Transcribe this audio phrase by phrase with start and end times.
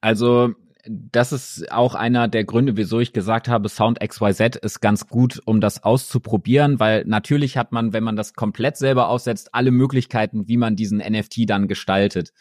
[0.00, 0.54] Also
[0.86, 5.40] das ist auch einer der Gründe, wieso ich gesagt habe, Sound XYZ ist ganz gut,
[5.44, 10.48] um das auszuprobieren, weil natürlich hat man, wenn man das komplett selber aufsetzt, alle Möglichkeiten,
[10.48, 12.32] wie man diesen NFT dann gestaltet.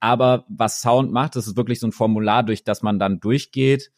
[0.00, 3.92] Aber was Sound macht, das ist wirklich so ein Formular, durch das man dann durchgeht,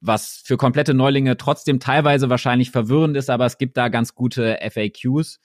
[0.00, 4.58] was für komplette Neulinge trotzdem teilweise wahrscheinlich verwirrend ist, aber es gibt da ganz gute
[4.60, 5.40] FAQs.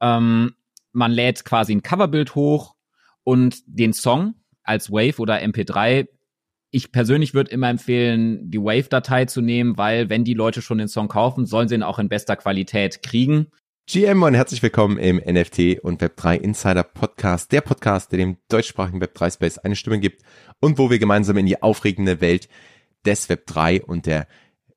[0.00, 0.54] Ähm,
[0.92, 2.76] man lädt quasi ein Coverbild hoch
[3.24, 6.08] und den Song als Wave oder MP3
[6.74, 10.88] ich persönlich würde immer empfehlen, die Wave-Datei zu nehmen, weil wenn die Leute schon den
[10.88, 13.46] Song kaufen, sollen sie ihn auch in bester Qualität kriegen.
[13.86, 19.00] GM und herzlich willkommen im NFT und Web3 Insider Podcast, der Podcast, der dem deutschsprachigen
[19.00, 20.22] Web3 Space eine Stimme gibt
[20.60, 22.48] und wo wir gemeinsam in die aufregende Welt
[23.06, 24.26] des Web3 und der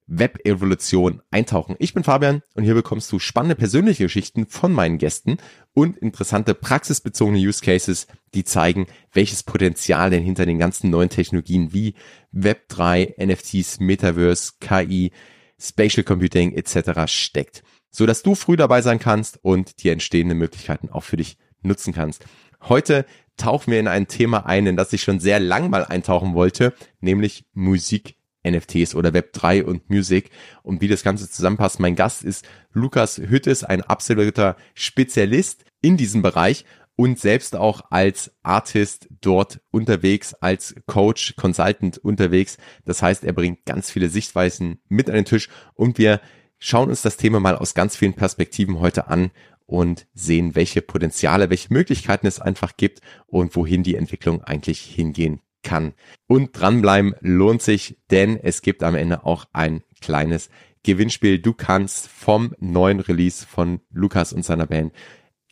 [0.07, 1.75] Web-Evolution eintauchen.
[1.79, 5.37] Ich bin Fabian und hier bekommst du spannende persönliche Geschichten von meinen Gästen
[5.73, 11.73] und interessante praxisbezogene Use Cases, die zeigen, welches Potenzial denn hinter den ganzen neuen Technologien
[11.73, 11.93] wie
[12.33, 15.11] Web3, NFTs, Metaverse, KI,
[15.59, 17.11] Spatial Computing etc.
[17.11, 21.37] steckt, so dass du früh dabei sein kannst und die entstehenden Möglichkeiten auch für dich
[21.61, 22.25] nutzen kannst.
[22.61, 23.05] Heute
[23.37, 26.73] tauchen wir in ein Thema ein, in das ich schon sehr lang mal eintauchen wollte,
[27.01, 28.16] nämlich Musik
[28.49, 30.29] NFTs oder Web3 und Music
[30.63, 31.79] und wie das Ganze zusammenpasst.
[31.79, 38.31] Mein Gast ist Lukas Hüttes, ein absoluter Spezialist in diesem Bereich und selbst auch als
[38.43, 42.57] Artist dort unterwegs, als Coach, Consultant unterwegs.
[42.85, 46.19] Das heißt, er bringt ganz viele Sichtweisen mit an den Tisch und wir
[46.57, 49.31] schauen uns das Thema mal aus ganz vielen Perspektiven heute an
[49.67, 55.41] und sehen, welche Potenziale, welche Möglichkeiten es einfach gibt und wohin die Entwicklung eigentlich hingehen
[55.67, 55.93] kann.
[56.27, 60.49] Und dranbleiben lohnt sich, denn es gibt am Ende auch ein kleines
[60.83, 61.39] Gewinnspiel.
[61.39, 64.93] Du kannst vom neuen Release von Lukas und seiner Band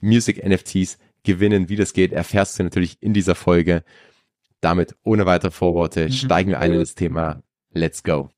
[0.02, 1.68] Music NFTs gewinnen.
[1.68, 3.84] Wie das geht, erfährst du natürlich in dieser Folge.
[4.62, 7.44] Damit ohne weitere Vorworte steigen wir ein in das Thema.
[7.72, 8.30] Let's go.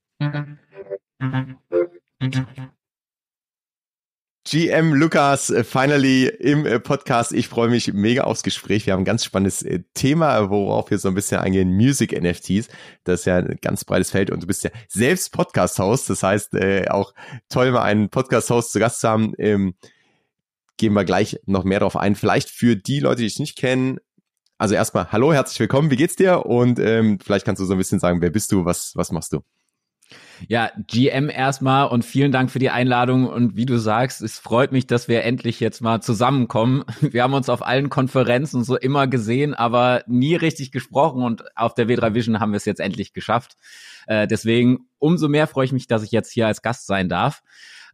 [4.49, 7.33] GM Lukas, äh, finally im äh, Podcast.
[7.33, 8.85] Ich freue mich mega aufs Gespräch.
[8.85, 11.75] Wir haben ein ganz spannendes äh, Thema, worauf wir so ein bisschen eingehen.
[11.75, 12.69] Music NFTs.
[13.03, 16.09] Das ist ja ein ganz breites Feld und du bist ja selbst Podcast-Host.
[16.09, 17.13] Das heißt, äh, auch
[17.49, 19.33] toll, mal einen Podcast-Host zu Gast zu haben.
[19.37, 19.75] Ähm,
[20.77, 22.15] gehen wir gleich noch mehr darauf ein.
[22.15, 23.97] Vielleicht für die Leute, die dich nicht kennen.
[24.57, 25.91] Also erstmal, hallo, herzlich willkommen.
[25.91, 26.45] Wie geht's dir?
[26.45, 28.63] Und ähm, vielleicht kannst du so ein bisschen sagen, wer bist du?
[28.63, 29.41] Was, was machst du?
[30.47, 33.27] Ja, GM erstmal und vielen Dank für die Einladung.
[33.27, 36.83] Und wie du sagst, es freut mich, dass wir endlich jetzt mal zusammenkommen.
[37.01, 41.23] Wir haben uns auf allen Konferenzen so immer gesehen, aber nie richtig gesprochen.
[41.23, 43.57] Und auf der W3 Vision haben wir es jetzt endlich geschafft.
[44.05, 47.41] Äh, deswegen umso mehr freue ich mich, dass ich jetzt hier als Gast sein darf.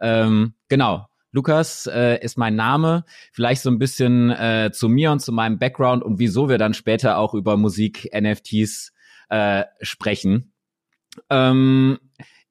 [0.02, 1.08] Ähm, genau.
[1.32, 3.06] Lukas äh, ist mein Name.
[3.32, 6.76] Vielleicht so ein bisschen äh, zu mir und zu meinem Background und wieso wir dann
[6.76, 8.94] später auch über Musik, NFTs
[9.30, 10.53] äh, sprechen.
[11.30, 12.00] Ähm,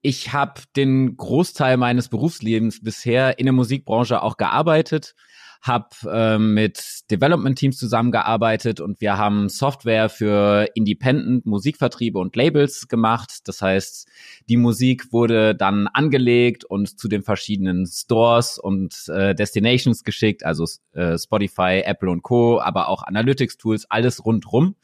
[0.03, 5.15] ich habe den Großteil meines Berufslebens bisher in der Musikbranche auch gearbeitet,
[5.63, 13.43] habe ähm, mit Development-Teams zusammengearbeitet und wir haben Software für Independent Musikvertriebe und Labels gemacht.
[13.45, 14.09] Das heißt,
[14.49, 20.67] die Musik wurde dann angelegt und zu den verschiedenen Stores und äh, Destinations geschickt, also
[20.95, 24.75] äh, Spotify, Apple und Co., aber auch Analytics-Tools, alles rundrum.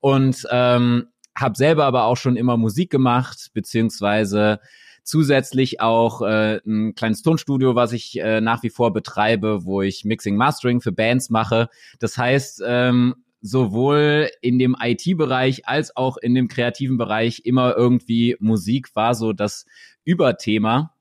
[0.00, 4.60] Und ähm, habe selber aber auch schon immer Musik gemacht, beziehungsweise
[5.02, 10.04] zusätzlich auch äh, ein kleines Tonstudio, was ich äh, nach wie vor betreibe, wo ich
[10.04, 11.68] Mixing Mastering für Bands mache.
[11.98, 18.36] Das heißt, ähm, sowohl in dem IT-Bereich als auch in dem kreativen Bereich immer irgendwie
[18.40, 19.66] Musik war so das
[20.04, 20.94] Überthema.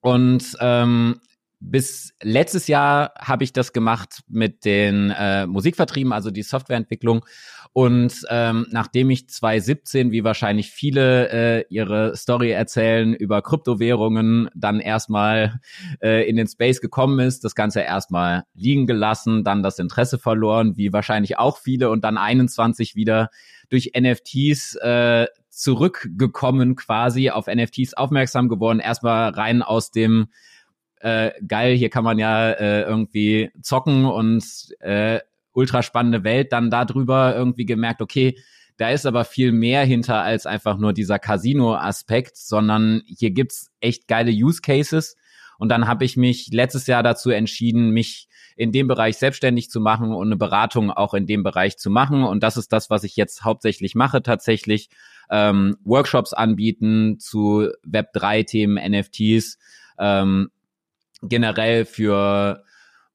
[0.00, 1.20] Und ähm,
[1.60, 7.24] bis letztes Jahr habe ich das gemacht mit den äh, Musikvertrieben, also die Softwareentwicklung.
[7.72, 14.80] Und ähm, nachdem ich 2017, wie wahrscheinlich viele äh, ihre Story erzählen, über Kryptowährungen dann
[14.80, 15.60] erstmal
[16.00, 20.76] äh, in den Space gekommen ist, das Ganze erstmal liegen gelassen, dann das Interesse verloren,
[20.76, 23.30] wie wahrscheinlich auch viele, und dann 21 wieder
[23.68, 30.28] durch NFTs äh, zurückgekommen, quasi auf NFTs aufmerksam geworden, erstmal rein aus dem
[31.00, 34.44] äh, geil, hier kann man ja äh, irgendwie zocken und
[34.80, 35.20] äh,
[35.52, 38.36] ultra spannende Welt, dann darüber irgendwie gemerkt, okay,
[38.76, 44.06] da ist aber viel mehr hinter als einfach nur dieser Casino-Aspekt, sondern hier gibt's echt
[44.06, 45.16] geile Use Cases.
[45.58, 49.80] Und dann habe ich mich letztes Jahr dazu entschieden, mich in dem Bereich selbstständig zu
[49.80, 52.22] machen und eine Beratung auch in dem Bereich zu machen.
[52.22, 54.88] Und das ist das, was ich jetzt hauptsächlich mache, tatsächlich
[55.30, 59.58] ähm, Workshops anbieten zu Web3-Themen, NFTs,
[59.98, 60.50] ähm,
[61.22, 62.62] generell für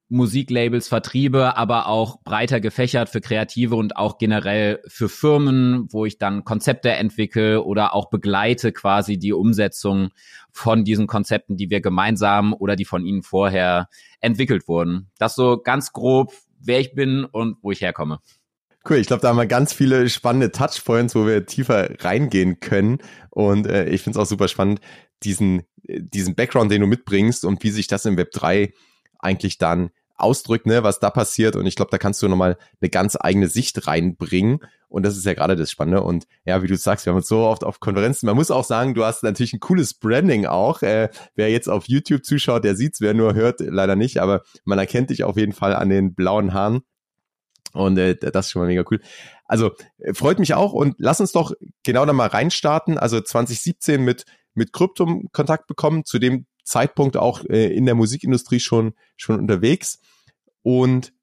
[0.09, 6.19] Musiklabels, Vertriebe, aber auch breiter gefächert für Kreative und auch generell für Firmen, wo ich
[6.19, 10.09] dann Konzepte entwickle oder auch begleite quasi die Umsetzung
[10.51, 13.89] von diesen Konzepten, die wir gemeinsam oder die von Ihnen vorher
[14.19, 15.09] entwickelt wurden.
[15.17, 18.19] Das so ganz grob, wer ich bin und wo ich herkomme.
[18.87, 22.99] Cool, ich glaube, da haben wir ganz viele spannende Touchpoints, wo wir tiefer reingehen können.
[23.29, 24.81] Und äh, ich finde es auch super spannend,
[25.23, 28.73] diesen, diesen Background, den du mitbringst und wie sich das im Web 3
[29.19, 31.55] eigentlich dann ausdrückt, ne, was da passiert.
[31.55, 34.59] Und ich glaube, da kannst du nochmal eine ganz eigene Sicht reinbringen.
[34.87, 36.03] Und das ist ja gerade das Spannende.
[36.03, 38.27] Und ja, wie du sagst, wir haben uns so oft auf Konferenzen.
[38.27, 40.81] Man muss auch sagen, du hast natürlich ein cooles Branding auch.
[40.83, 44.19] Äh, wer jetzt auf YouTube zuschaut, der sieht's, wer nur hört, leider nicht.
[44.19, 46.81] Aber man erkennt dich auf jeden Fall an den blauen Haaren.
[47.73, 49.01] Und äh, das ist schon mal mega cool.
[49.45, 51.53] Also äh, freut mich auch und lass uns doch
[51.83, 52.99] genau da mal reinstarten.
[52.99, 58.59] Also 2017 mit mit Kryptum Kontakt bekommen, zu dem Zeitpunkt auch äh, in der Musikindustrie
[58.59, 59.99] schon schon unterwegs
[60.61, 61.13] und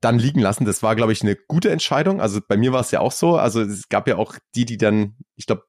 [0.00, 0.64] dann liegen lassen.
[0.64, 2.20] Das war, glaube ich, eine gute Entscheidung.
[2.20, 3.36] Also bei mir war es ja auch so.
[3.36, 5.64] Also es gab ja auch die, die dann, ich glaube,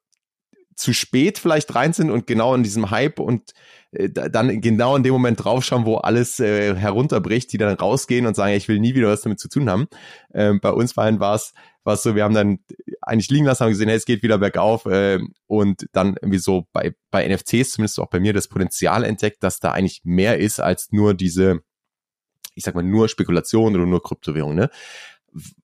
[0.75, 3.53] zu spät vielleicht rein sind und genau in diesem Hype und
[3.91, 8.35] äh, dann genau in dem Moment draufschauen, wo alles äh, herunterbricht, die dann rausgehen und
[8.35, 9.87] sagen, ich will nie wieder was damit zu tun haben.
[10.33, 12.59] Ähm, bei uns beiden war es war so, wir haben dann
[13.01, 16.67] eigentlich liegen lassen, haben gesehen, hey, es geht wieder bergauf äh, und dann irgendwie so
[16.71, 20.59] bei, bei NFCs, zumindest auch bei mir, das Potenzial entdeckt, dass da eigentlich mehr ist
[20.59, 21.61] als nur diese
[22.55, 24.69] ich sag mal, nur Spekulation oder nur Kryptowährung, ne?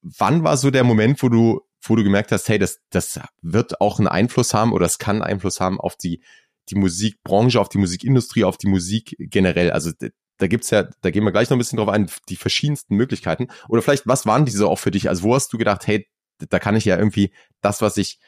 [0.02, 3.82] Wann war so der Moment, wo du, wo du gemerkt hast, hey, das, das wird
[3.82, 6.22] auch einen Einfluss haben oder es kann Einfluss haben auf die,
[6.70, 9.70] die Musikbranche, auf die Musikindustrie, auf die Musik generell?
[9.70, 9.92] Also
[10.40, 13.48] da gibt's ja, da gehen wir gleich noch ein bisschen drauf ein, die verschiedensten Möglichkeiten.
[13.68, 15.10] Oder vielleicht, was waren diese auch für dich?
[15.10, 16.08] Also wo hast du gedacht, hey,
[16.50, 17.32] da kann ich ja irgendwie
[17.62, 18.20] das, was ich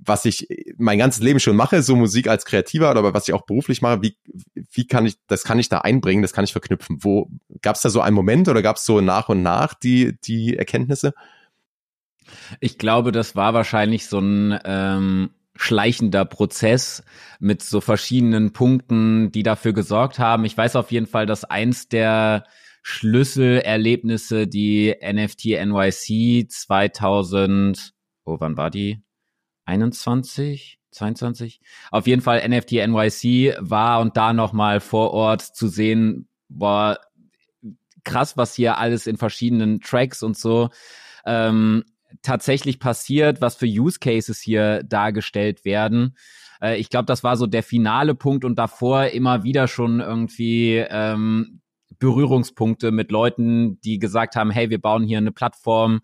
[0.00, 3.46] was ich mein ganzes Leben schon mache, so Musik als Kreativer oder was ich auch
[3.46, 4.16] beruflich mache, wie,
[4.54, 6.98] wie kann ich, das kann ich da einbringen, das kann ich verknüpfen.
[7.00, 7.30] Wo
[7.62, 10.56] gab es da so einen Moment oder gab es so nach und nach die, die
[10.56, 11.14] Erkenntnisse?
[12.60, 17.04] Ich glaube, das war wahrscheinlich so ein ähm, schleichender Prozess
[17.38, 20.44] mit so verschiedenen Punkten, die dafür gesorgt haben.
[20.44, 22.44] Ich weiß auf jeden Fall, dass eins der
[22.82, 27.92] Schlüsselerlebnisse die NFT NYC 2000,
[28.24, 29.02] oh, wann war die?
[29.64, 31.60] 21, 22.
[31.90, 36.98] Auf jeden Fall NFT NYC war und da nochmal vor Ort zu sehen, war
[38.04, 40.68] krass, was hier alles in verschiedenen Tracks und so
[41.24, 41.84] ähm,
[42.22, 46.16] tatsächlich passiert, was für Use Cases hier dargestellt werden.
[46.60, 50.76] Äh, ich glaube, das war so der finale Punkt und davor immer wieder schon irgendwie
[50.76, 51.60] ähm,
[51.98, 56.00] Berührungspunkte mit Leuten, die gesagt haben, hey, wir bauen hier eine Plattform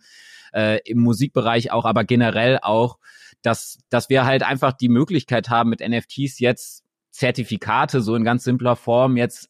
[0.52, 2.98] äh, im Musikbereich auch, aber generell auch
[3.42, 8.44] dass, dass wir halt einfach die Möglichkeit haben, mit NFTs jetzt Zertifikate so in ganz
[8.44, 9.49] simpler Form jetzt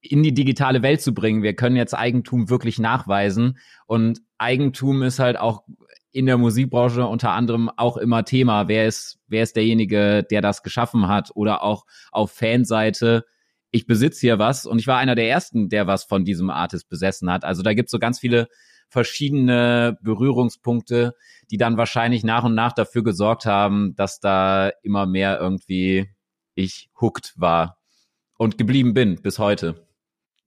[0.00, 1.42] in die digitale Welt zu bringen.
[1.42, 5.64] Wir können jetzt Eigentum wirklich nachweisen und Eigentum ist halt auch
[6.12, 8.68] in der Musikbranche unter anderem auch immer Thema.
[8.68, 13.24] Wer ist, wer ist derjenige, der das geschaffen hat oder auch auf Fanseite.
[13.70, 16.88] Ich besitze hier was und ich war einer der ersten, der was von diesem Artist
[16.88, 17.44] besessen hat.
[17.44, 18.48] Also da gibt's so ganz viele
[18.88, 21.14] verschiedene Berührungspunkte,
[21.50, 26.08] die dann wahrscheinlich nach und nach dafür gesorgt haben, dass da immer mehr irgendwie
[26.54, 27.78] ich hooked war
[28.38, 29.87] und geblieben bin bis heute.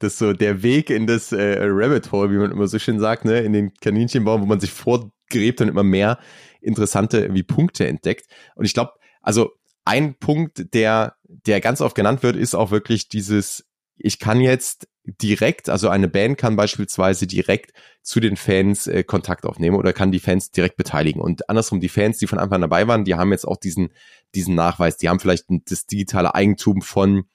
[0.02, 3.26] Das so der Weg in das äh, Rabbit Hole, wie man immer so schön sagt,
[3.26, 6.20] ne, in den Kaninchenbaum, wo man sich vorgräbt und immer mehr
[6.62, 8.28] interessante wie Punkte entdeckt.
[8.56, 9.52] Und ich glaube, also
[9.86, 13.66] ein Punkt, der, der ganz oft genannt wird, ist auch wirklich dieses,
[13.98, 17.72] ich kann jetzt direkt, also eine Band kann beispielsweise direkt
[18.04, 21.22] zu den Fans äh, Kontakt aufnehmen oder kann die Fans direkt beteiligen.
[21.22, 23.90] Und andersrum, die Fans, die von Anfang an dabei waren, die haben jetzt auch diesen,
[24.36, 24.98] diesen Nachweis.
[24.98, 27.26] Die haben vielleicht das digitale Eigentum von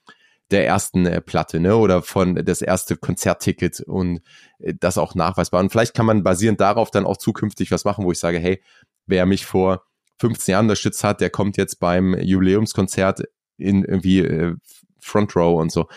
[0.50, 4.20] der ersten äh, Platte, ne, oder von das erste Konzertticket und
[4.58, 5.60] äh, das auch nachweisbar.
[5.60, 8.62] Und vielleicht kann man basierend darauf dann auch zukünftig was machen, wo ich sage, hey,
[9.06, 9.82] wer mich vor
[10.20, 13.22] 15 Jahren unterstützt hat, der kommt jetzt beim Jubiläumskonzert
[13.58, 14.54] in irgendwie äh,
[15.00, 15.88] Front Row und so.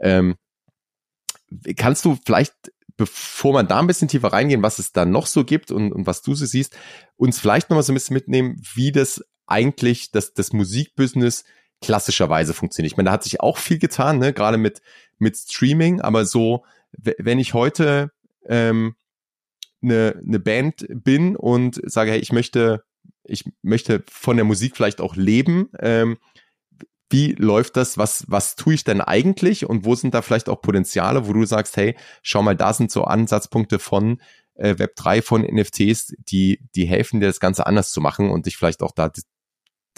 [0.00, 0.36] Ähm,
[1.76, 2.54] kannst du vielleicht,
[2.96, 6.06] bevor man da ein bisschen tiefer reingehen, was es da noch so gibt und, und
[6.06, 6.76] was du so siehst,
[7.16, 11.44] uns vielleicht nochmal so ein bisschen mitnehmen, wie das eigentlich das, das Musikbusiness
[11.80, 12.92] klassischerweise funktioniert.
[12.92, 14.32] Ich meine, da hat sich auch viel getan, ne?
[14.32, 14.80] gerade mit,
[15.18, 18.10] mit Streaming, aber so, wenn ich heute
[18.46, 18.96] ähm,
[19.82, 22.84] eine, eine Band bin und sage, hey, ich möchte,
[23.24, 26.18] ich möchte von der Musik vielleicht auch leben, ähm,
[27.10, 30.60] wie läuft das, was, was tue ich denn eigentlich und wo sind da vielleicht auch
[30.60, 34.20] Potenziale, wo du sagst, hey, schau mal, da sind so Ansatzpunkte von
[34.54, 38.56] äh, Web3, von NFTs, die, die helfen dir das Ganze anders zu machen und dich
[38.56, 39.10] vielleicht auch da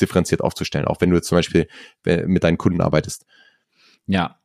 [0.00, 1.68] differenziert aufzustellen, auch wenn du zum Beispiel
[2.04, 3.26] mit deinen Kunden arbeitest.
[4.06, 4.40] Ja,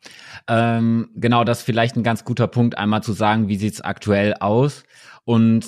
[0.47, 4.35] ähm, genau, das ist vielleicht ein ganz guter Punkt, einmal zu sagen, wie sieht's aktuell
[4.35, 4.83] aus.
[5.23, 5.65] Und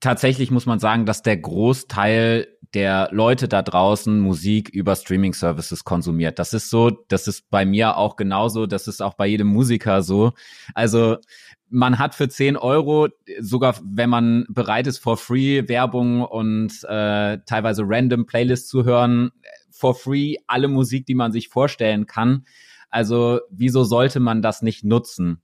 [0.00, 6.38] tatsächlich muss man sagen, dass der Großteil der Leute da draußen Musik über Streaming-Services konsumiert.
[6.38, 10.02] Das ist so, das ist bei mir auch genauso, das ist auch bei jedem Musiker
[10.02, 10.32] so.
[10.74, 11.18] Also
[11.68, 17.38] man hat für 10 Euro, sogar wenn man bereit ist, for free Werbung und äh,
[17.46, 19.30] teilweise random Playlists zu hören,
[19.70, 22.44] for free alle Musik, die man sich vorstellen kann.
[22.88, 25.42] Also wieso sollte man das nicht nutzen?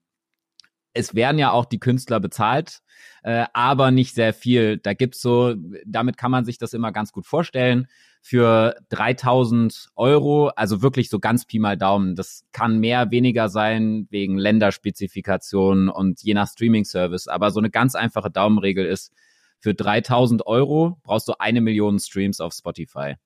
[0.97, 2.81] Es werden ja auch die Künstler bezahlt,
[3.23, 4.79] äh, aber nicht sehr viel.
[4.79, 7.87] Da gibt's so, damit kann man sich das immer ganz gut vorstellen.
[8.23, 12.17] Für 3000 Euro, also wirklich so ganz Pi mal Daumen.
[12.17, 17.29] Das kann mehr, weniger sein wegen Länderspezifikationen und je nach Streaming-Service.
[17.29, 19.13] Aber so eine ganz einfache Daumenregel ist,
[19.61, 23.17] für 3000 Euro brauchst du eine Million Streams auf Spotify.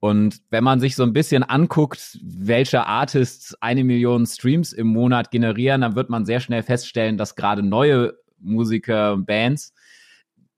[0.00, 5.30] Und wenn man sich so ein bisschen anguckt, welche Artists eine Million Streams im Monat
[5.30, 9.74] generieren, dann wird man sehr schnell feststellen, dass gerade neue Musiker und Bands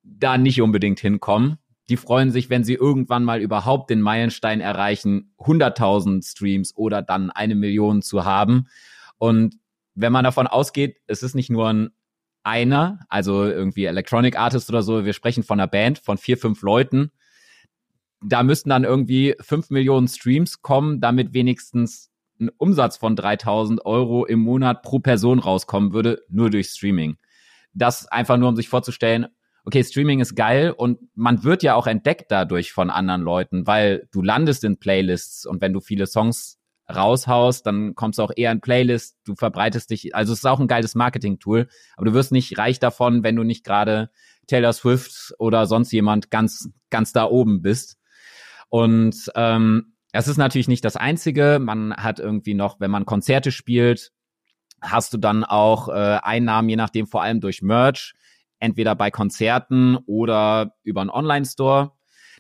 [0.05, 1.59] da nicht unbedingt hinkommen.
[1.89, 7.31] Die freuen sich, wenn sie irgendwann mal überhaupt den Meilenstein erreichen, 100.000 Streams oder dann
[7.31, 8.69] eine Million zu haben.
[9.19, 9.57] Und
[9.97, 11.91] wenn man davon ausgeht, es ist nicht nur ein
[12.45, 16.63] einer, also irgendwie Electronic Artist oder so, wir sprechen von einer Band von vier, fünf
[16.63, 17.13] Leuten,
[18.25, 22.11] da müssten dann irgendwie fünf Millionen Streams kommen, damit wenigstens
[22.41, 27.17] ein Umsatz von 3000 Euro im Monat pro Person rauskommen würde, nur durch Streaming.
[27.75, 29.29] Das einfach nur, um sich vorzustellen,
[29.65, 34.09] okay, Streaming ist geil und man wird ja auch entdeckt dadurch von anderen Leuten, weil
[34.13, 36.59] du landest in Playlists und wenn du viele Songs
[36.93, 40.61] raushaust, dann kommst du auch eher in Playlists, du verbreitest dich, also es ist auch
[40.61, 44.11] ein geiles Marketing-Tool, aber du wirst nicht reich davon, wenn du nicht gerade
[44.49, 47.99] Taylor Swift oder sonst jemand ganz, ganz da oben bist.
[48.73, 51.59] Und ähm, es ist natürlich nicht das Einzige.
[51.61, 54.13] Man hat irgendwie noch, wenn man Konzerte spielt,
[54.81, 58.15] hast du dann auch äh, Einnahmen, je nachdem vor allem durch Merch,
[58.61, 61.93] entweder bei Konzerten oder über einen Online-Store.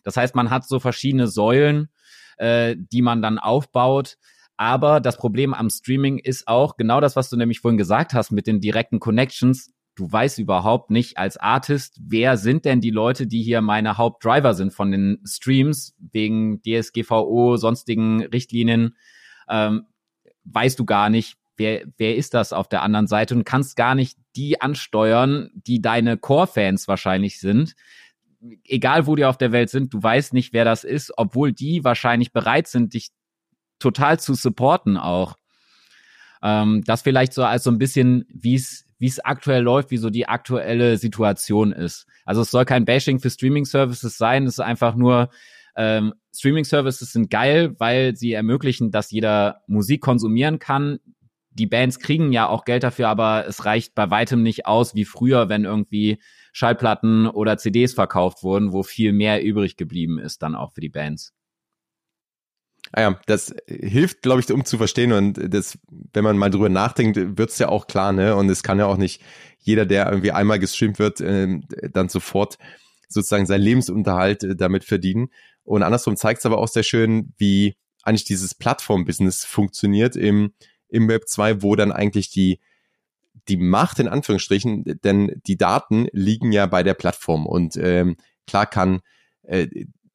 [0.04, 1.90] Das heißt, man hat so verschiedene Säulen,
[2.38, 4.16] äh, die man dann aufbaut.
[4.56, 8.30] Aber das Problem am Streaming ist auch genau das, was du nämlich vorhin gesagt hast
[8.30, 13.26] mit den direkten Connections du weißt überhaupt nicht als Artist, wer sind denn die Leute,
[13.26, 18.96] die hier meine Hauptdriver sind von den Streams wegen DSGVO, sonstigen Richtlinien,
[19.48, 19.86] ähm,
[20.44, 23.94] weißt du gar nicht, wer, wer ist das auf der anderen Seite und kannst gar
[23.94, 27.74] nicht die ansteuern, die deine Core-Fans wahrscheinlich sind.
[28.64, 31.84] Egal wo die auf der Welt sind, du weißt nicht, wer das ist, obwohl die
[31.84, 33.10] wahrscheinlich bereit sind, dich
[33.78, 35.36] total zu supporten auch.
[36.42, 39.96] Ähm, das vielleicht so als so ein bisschen, wie es wie es aktuell läuft, wie
[39.96, 42.06] so die aktuelle Situation ist.
[42.24, 45.28] Also es soll kein Bashing für Streaming-Services sein, es ist einfach nur,
[45.74, 51.00] ähm, Streaming-Services sind geil, weil sie ermöglichen, dass jeder Musik konsumieren kann.
[51.50, 55.04] Die Bands kriegen ja auch Geld dafür, aber es reicht bei weitem nicht aus wie
[55.04, 56.18] früher, wenn irgendwie
[56.52, 60.88] Schallplatten oder CDs verkauft wurden, wo viel mehr übrig geblieben ist dann auch für die
[60.88, 61.34] Bands.
[62.92, 65.78] Ah ja, das hilft, glaube ich, um zu verstehen und das,
[66.12, 68.36] wenn man mal drüber nachdenkt, wird's ja auch klar, ne?
[68.36, 69.22] Und es kann ja auch nicht
[69.58, 71.58] jeder, der irgendwie einmal gestreamt wird, äh,
[71.92, 72.58] dann sofort
[73.08, 75.28] sozusagen seinen Lebensunterhalt äh, damit verdienen.
[75.64, 80.52] Und andersrum zeigt es aber auch sehr schön, wie eigentlich dieses Plattform-Business funktioniert im,
[80.88, 82.58] im Web 2, wo dann eigentlich die,
[83.48, 88.66] die Macht in Anführungsstrichen, denn die Daten liegen ja bei der Plattform und ähm, klar
[88.66, 89.00] kann
[89.42, 89.68] äh,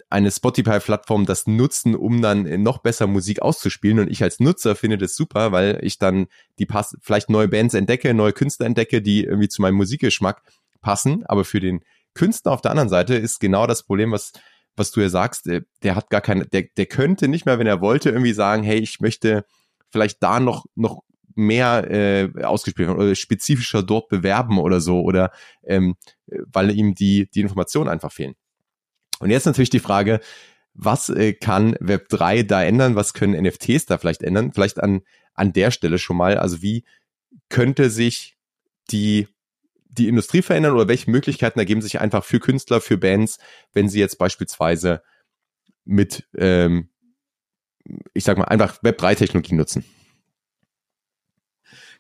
[0.10, 4.00] eine Spotify-Plattform das nutzen, um dann noch besser Musik auszuspielen.
[4.00, 6.28] Und ich als Nutzer finde das super, weil ich dann
[6.60, 10.42] die pass vielleicht neue Bands entdecke, neue Künstler entdecke, die irgendwie zu meinem Musikgeschmack
[10.82, 11.26] passen.
[11.26, 11.82] Aber für den
[12.14, 14.32] Künstler auf der anderen Seite ist genau das Problem, was
[14.78, 17.68] was du ja sagst, der, der hat gar keine, der, der könnte nicht mehr, wenn
[17.68, 19.44] er wollte, irgendwie sagen, hey, ich möchte
[19.90, 21.02] vielleicht da noch, noch
[21.36, 25.32] mehr äh, ausgespielt werden oder spezifischer dort bewerben oder so oder
[25.64, 25.96] ähm,
[26.28, 28.36] weil ihm die, die Informationen einfach fehlen.
[29.20, 30.20] Und jetzt natürlich die Frage,
[30.74, 32.96] was äh, kann Web 3 da ändern?
[32.96, 34.54] Was können NFTs da vielleicht ändern?
[34.54, 35.02] Vielleicht an,
[35.34, 36.38] an der Stelle schon mal.
[36.38, 36.86] Also wie
[37.50, 38.38] könnte sich
[38.92, 39.28] die,
[39.86, 43.40] die Industrie verändern oder welche Möglichkeiten ergeben sich einfach für Künstler, für Bands,
[43.74, 45.02] wenn sie jetzt beispielsweise
[45.84, 46.90] mit, ähm,
[48.14, 49.84] ich sag mal, einfach Web 3 Technologie nutzen?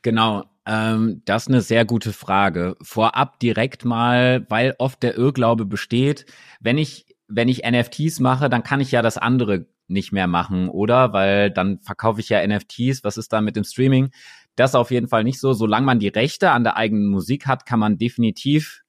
[0.03, 2.75] Genau, ähm, das ist eine sehr gute Frage.
[2.81, 6.25] Vorab direkt mal, weil oft der Irrglaube besteht,
[6.59, 10.69] wenn ich wenn ich NFTs mache, dann kann ich ja das andere nicht mehr machen,
[10.69, 11.13] oder?
[11.13, 13.03] Weil dann verkaufe ich ja NFTs.
[13.03, 14.12] Was ist da mit dem Streaming?
[14.55, 15.53] Das auf jeden Fall nicht so.
[15.53, 18.84] Solange man die Rechte an der eigenen Musik hat, kann man definitiv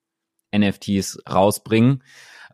[0.57, 2.02] NFTs rausbringen.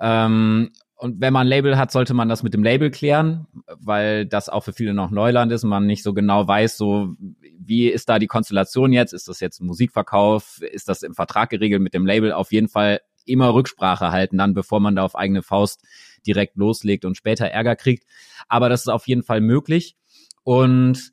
[0.00, 4.26] Ähm, und wenn man ein Label hat, sollte man das mit dem Label klären, weil
[4.26, 7.14] das auch für viele noch Neuland ist und man nicht so genau weiß, so
[7.58, 9.12] wie ist da die Konstellation jetzt?
[9.12, 10.60] Ist das jetzt Musikverkauf?
[10.62, 12.32] Ist das im Vertrag geregelt mit dem Label?
[12.32, 15.82] Auf jeden Fall immer Rücksprache halten, dann bevor man da auf eigene Faust
[16.26, 18.04] direkt loslegt und später Ärger kriegt.
[18.48, 19.96] Aber das ist auf jeden Fall möglich.
[20.42, 21.12] Und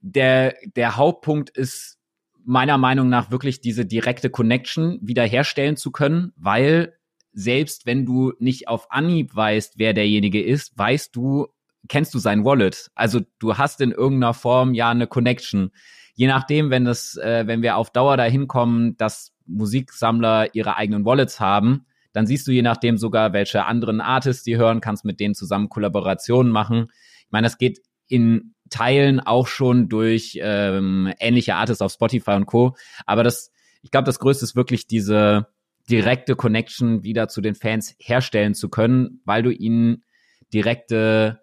[0.00, 1.98] der, der Hauptpunkt ist
[2.44, 6.94] meiner Meinung nach wirklich diese direkte Connection wiederherstellen zu können, weil
[7.32, 11.48] selbst wenn du nicht auf Anhieb weißt, wer derjenige ist, weißt du,
[11.88, 12.90] kennst du sein Wallet.
[12.94, 15.70] Also du hast in irgendeiner Form ja eine Connection.
[16.14, 21.04] Je nachdem, wenn das, äh, wenn wir auf Dauer dahin kommen, dass Musiksammler ihre eigenen
[21.04, 25.20] Wallets haben, dann siehst du je nachdem sogar, welche anderen Artists die hören, kannst mit
[25.20, 26.88] denen zusammen Kollaborationen machen.
[27.26, 32.46] Ich meine, das geht in Teilen auch schon durch ähm, ähnliche Artists auf Spotify und
[32.46, 32.76] Co.
[33.06, 33.52] Aber das,
[33.82, 35.48] ich glaube, das Größte ist wirklich diese
[35.88, 40.04] direkte Connection wieder zu den Fans herstellen zu können, weil du ihnen
[40.52, 41.40] direkte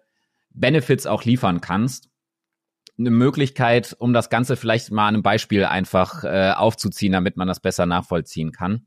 [0.50, 2.08] Benefits auch liefern kannst.
[2.98, 7.46] Eine Möglichkeit, um das Ganze vielleicht mal an einem Beispiel einfach äh, aufzuziehen, damit man
[7.46, 8.86] das besser nachvollziehen kann.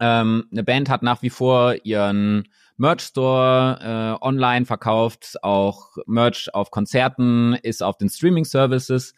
[0.00, 6.70] Ähm, eine Band hat nach wie vor ihren Merch-Store äh, online verkauft, auch Merch auf
[6.70, 9.14] Konzerten, ist auf den Streaming-Services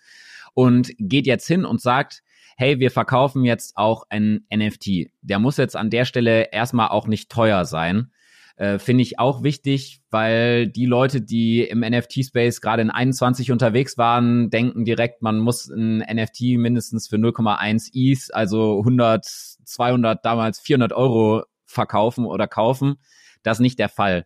[0.53, 2.23] und geht jetzt hin und sagt,
[2.57, 5.11] hey, wir verkaufen jetzt auch ein NFT.
[5.23, 8.11] Der muss jetzt an der Stelle erstmal auch nicht teuer sein.
[8.57, 13.99] Äh, Finde ich auch wichtig, weil die Leute, die im NFT-Space gerade in 21 unterwegs
[13.99, 20.59] waren, denken direkt, man muss ein NFT mindestens für 0,1 ETH, also 100, 200, damals
[20.61, 22.97] 400 Euro verkaufen oder kaufen.
[23.43, 24.25] Das ist nicht der Fall.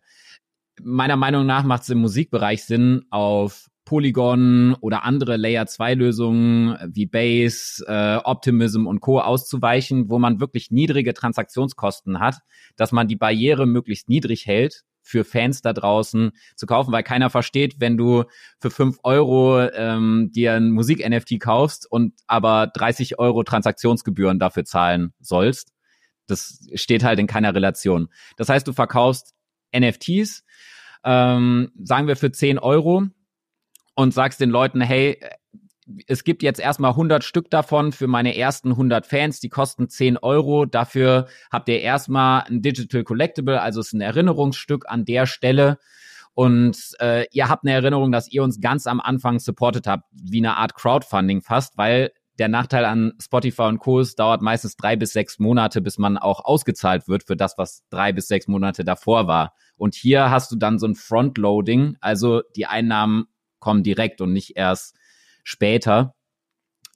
[0.81, 6.77] Meiner Meinung nach macht es im Musikbereich Sinn, auf Polygon oder andere Layer 2 Lösungen
[6.93, 9.19] wie Base, äh, Optimism und Co.
[9.19, 12.37] auszuweichen, wo man wirklich niedrige Transaktionskosten hat,
[12.77, 17.29] dass man die Barriere möglichst niedrig hält für Fans da draußen zu kaufen, weil keiner
[17.29, 18.23] versteht, wenn du
[18.61, 25.11] für fünf Euro ähm, dir ein Musik-NFT kaufst und aber 30 Euro Transaktionsgebühren dafür zahlen
[25.19, 25.73] sollst.
[26.27, 28.07] Das steht halt in keiner Relation.
[28.37, 29.33] Das heißt, du verkaufst
[29.77, 30.45] NFTs,
[31.03, 33.09] ähm, sagen wir für 10 Euro
[33.95, 35.19] und sagst den Leuten, hey,
[36.07, 40.17] es gibt jetzt erstmal 100 Stück davon für meine ersten 100 Fans, die kosten 10
[40.17, 40.65] Euro.
[40.65, 45.77] Dafür habt ihr erstmal ein Digital Collectible, also es ist ein Erinnerungsstück an der Stelle.
[46.33, 50.39] Und äh, ihr habt eine Erinnerung, dass ihr uns ganz am Anfang supportet habt, wie
[50.39, 53.99] eine Art Crowdfunding fast, weil der Nachteil an Spotify und Co.
[53.99, 57.83] ist, dauert meistens drei bis sechs Monate, bis man auch ausgezahlt wird für das, was
[57.89, 59.53] drei bis sechs Monate davor war.
[59.75, 63.25] Und hier hast du dann so ein Frontloading, also die Einnahmen
[63.61, 64.97] kommen direkt und nicht erst
[65.43, 66.13] später.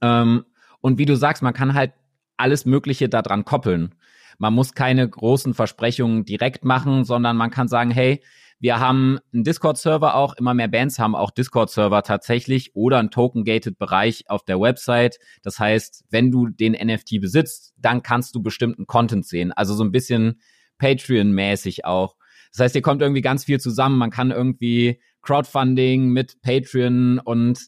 [0.01, 0.43] Ähm,
[0.81, 1.93] und wie du sagst, man kann halt
[2.35, 3.95] alles Mögliche daran koppeln.
[4.37, 8.21] Man muss keine großen Versprechungen direkt machen, sondern man kann sagen, hey,
[8.59, 14.29] wir haben einen Discord-Server auch, immer mehr Bands haben auch Discord-Server tatsächlich oder einen Token-Gated-Bereich
[14.29, 15.19] auf der Website.
[15.43, 19.51] Das heißt, wenn du den NFT besitzt, dann kannst du bestimmten Content sehen.
[19.51, 20.41] Also so ein bisschen
[20.79, 22.15] Patreon-mäßig auch.
[22.51, 23.97] Das heißt, hier kommt irgendwie ganz viel zusammen.
[23.97, 27.59] Man kann irgendwie Crowdfunding mit Patreon und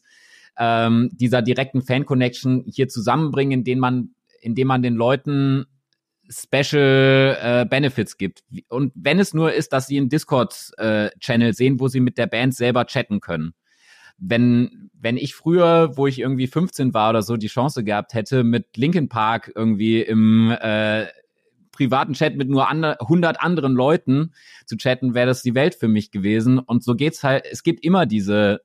[0.58, 5.66] ähm, dieser direkten Fan-Connection hier zusammenbringen, indem man, indem man den Leuten
[6.30, 8.42] Special äh, Benefits gibt.
[8.68, 12.26] Und wenn es nur ist, dass sie einen Discord-Channel äh, sehen, wo sie mit der
[12.26, 13.54] Band selber chatten können.
[14.18, 18.44] Wenn, wenn ich früher, wo ich irgendwie 15 war oder so, die Chance gehabt hätte,
[18.44, 21.06] mit Linkin Park irgendwie im äh,
[21.78, 24.32] privaten Chat mit nur andre, 100 anderen Leuten
[24.66, 26.58] zu chatten, wäre das die Welt für mich gewesen.
[26.58, 28.62] Und so geht's halt, es gibt immer diese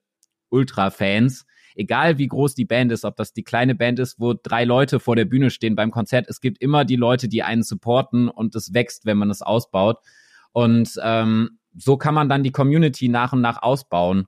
[0.49, 1.45] Ultra-Fans,
[1.75, 4.99] egal wie groß die Band ist, ob das die kleine Band ist, wo drei Leute
[4.99, 8.55] vor der Bühne stehen beim Konzert, es gibt immer die Leute, die einen supporten und
[8.55, 9.99] es wächst, wenn man es ausbaut.
[10.51, 14.25] Und ähm, so kann man dann die Community nach und nach ausbauen.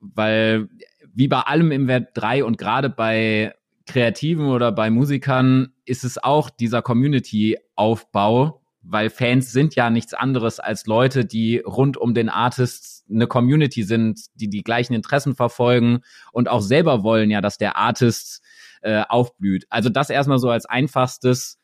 [0.00, 0.68] Weil
[1.14, 3.54] wie bei allem im Web 3 und gerade bei
[3.86, 10.58] Kreativen oder bei Musikern ist es auch dieser Community-Aufbau, weil Fans sind ja nichts anderes
[10.58, 16.00] als Leute, die rund um den Artist eine Community sind, die die gleichen Interessen verfolgen
[16.32, 18.42] und auch selber wollen ja, dass der Artist
[18.82, 19.66] äh, aufblüht.
[19.70, 21.58] Also das erstmal so als einfachstes.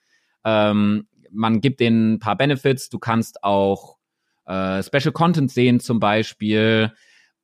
[0.45, 2.89] Ähm, man gibt denen ein paar Benefits.
[2.89, 3.97] Du kannst auch
[4.47, 6.93] äh, Special Content sehen zum Beispiel.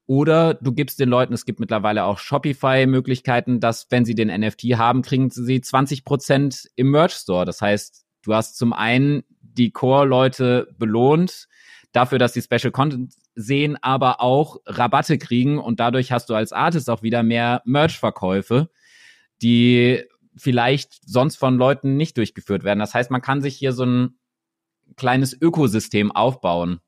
[0.06, 4.64] Oder du gibst den Leuten, es gibt mittlerweile auch Shopify-Möglichkeiten, dass wenn sie den NFT
[4.76, 7.46] haben, kriegen sie 20 Prozent im Merch-Store.
[7.46, 11.48] Das heißt, du hast zum einen die Core-Leute belohnt
[11.92, 16.52] dafür, dass sie Special Content sehen, aber auch Rabatte kriegen und dadurch hast du als
[16.52, 18.68] Artist auch wieder mehr Merch-Verkäufe,
[19.42, 20.04] die
[20.36, 22.80] vielleicht sonst von Leuten nicht durchgeführt werden.
[22.80, 24.18] Das heißt, man kann sich hier so ein
[24.96, 26.80] kleines Ökosystem aufbauen.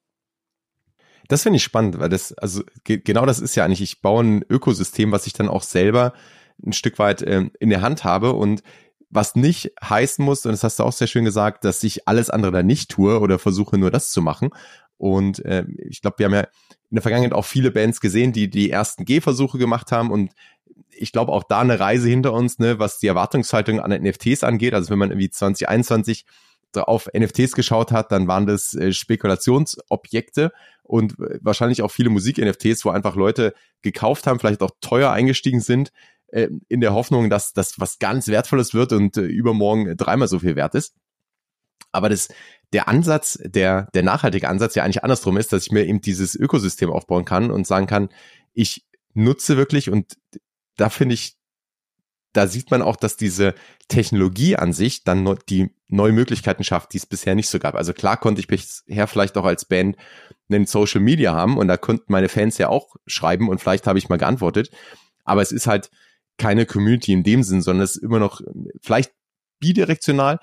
[1.28, 4.24] Das finde ich spannend, weil das, also ge genau das ist ja eigentlich, ich baue
[4.24, 6.12] ein Ökosystem, was ich dann auch selber
[6.64, 8.62] ein Stück weit ähm, in der Hand habe und
[9.10, 12.30] was nicht heißen muss, und das hast du auch sehr schön gesagt, dass ich alles
[12.30, 14.50] andere da nicht tue oder versuche nur das zu machen.
[14.98, 16.40] Und äh, ich glaube, wir haben ja
[16.90, 20.32] in der Vergangenheit auch viele Bands gesehen, die die ersten Gehversuche gemacht haben und
[20.90, 24.74] ich glaube auch da eine Reise hinter uns, ne, was die Erwartungshaltung an NFTs angeht.
[24.74, 26.24] Also wenn man irgendwie 2021
[26.74, 30.52] auf NFTs geschaut hat, dann waren das äh, Spekulationsobjekte
[30.87, 35.61] und äh, wahrscheinlich auch viele Musik-NFTs, wo einfach Leute gekauft haben, vielleicht auch teuer eingestiegen
[35.61, 35.90] sind,
[36.29, 40.57] äh, in der Hoffnung, dass das was ganz Wertvolles wird und übermorgen dreimal so viel
[40.57, 40.94] wert ist.
[41.92, 42.29] Aber das,
[42.72, 46.35] der Ansatz, der, der nachhaltige Ansatz ja eigentlich andersrum ist, dass ich mir eben dieses
[46.35, 48.09] Ökosystem aufbauen kann und sagen kann,
[48.53, 50.16] ich nutze wirklich und
[50.77, 51.36] da finde ich
[52.37, 53.55] da sieht man auch, dass diese
[53.88, 57.75] Technologie an sich dann die neue Möglichkeiten schafft, die es bisher nicht so gab.
[57.75, 59.96] Also klar konnte ich bisher vielleicht auch als Band
[60.49, 63.99] einen Social Media haben und da konnten meine Fans ja auch schreiben und vielleicht habe
[63.99, 64.70] ich mal geantwortet.
[65.25, 65.90] Aber es ist halt
[66.37, 68.40] keine Community in dem Sinn, sondern es ist immer noch
[68.83, 69.12] vielleicht
[69.59, 70.38] bidirektional.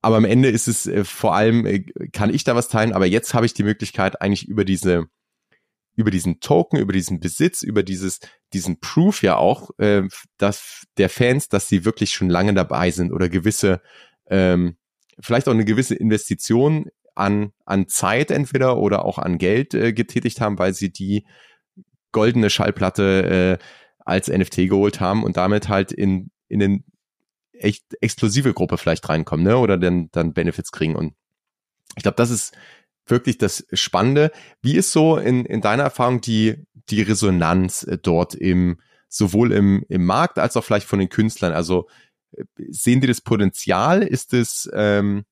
[0.00, 3.06] Aber am Ende ist es äh, vor allem, äh, kann ich da was teilen, aber
[3.06, 5.06] jetzt habe ich die Möglichkeit, eigentlich über diese
[5.94, 8.20] über diesen Token, über diesen Besitz, über dieses,
[8.52, 10.02] diesen Proof ja auch, äh,
[10.38, 13.82] dass der Fans, dass sie wirklich schon lange dabei sind oder gewisse,
[14.28, 14.76] ähm,
[15.20, 20.40] vielleicht auch eine gewisse Investition an, an Zeit entweder oder auch an Geld äh, getätigt
[20.40, 21.26] haben, weil sie die
[22.10, 23.64] goldene Schallplatte äh,
[23.98, 26.84] als NFT geholt haben und damit halt in, in den
[27.52, 29.58] echt exklusive Gruppe vielleicht reinkommen, ne?
[29.58, 30.96] Oder dann, dann Benefits kriegen.
[30.96, 31.14] Und
[31.96, 32.54] ich glaube, das ist
[33.06, 34.30] wirklich das Spannende.
[34.60, 39.84] Wie ist so in, in deiner Erfahrung die, die Resonanz äh, dort im, sowohl im,
[39.88, 41.52] im Markt als auch vielleicht von den Künstlern?
[41.52, 41.88] Also
[42.32, 44.02] äh, sehen die das Potenzial?
[44.02, 45.24] Ist es, ähm,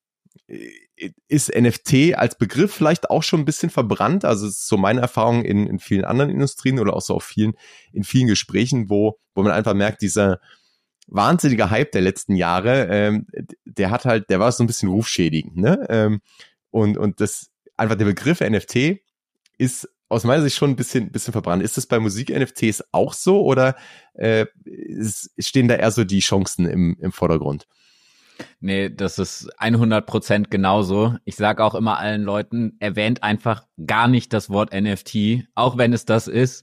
[1.28, 4.24] ist NFT als Begriff vielleicht auch schon ein bisschen verbrannt?
[4.24, 7.54] Also ist so meine Erfahrung in, in vielen anderen Industrien oder auch so auf vielen,
[7.92, 10.40] in vielen Gesprächen, wo, wo man einfach merkt, dieser
[11.06, 13.26] wahnsinnige Hype der letzten Jahre, ähm,
[13.64, 15.86] der hat halt, der war so ein bisschen rufschädigend, ne?
[15.88, 16.20] Ähm,
[16.70, 17.49] und, und das,
[17.80, 19.00] einfach der Begriff NFT
[19.58, 21.62] ist aus meiner Sicht schon ein bisschen, bisschen verbrannt.
[21.62, 23.76] Ist das bei Musik-NFTs auch so oder
[24.14, 24.46] äh,
[25.38, 27.66] stehen da eher so die Chancen im, im Vordergrund?
[28.62, 31.16] Nee, das ist 100 Prozent genauso.
[31.24, 35.94] Ich sage auch immer allen Leuten, erwähnt einfach gar nicht das Wort NFT, auch wenn
[35.94, 36.62] es das ist.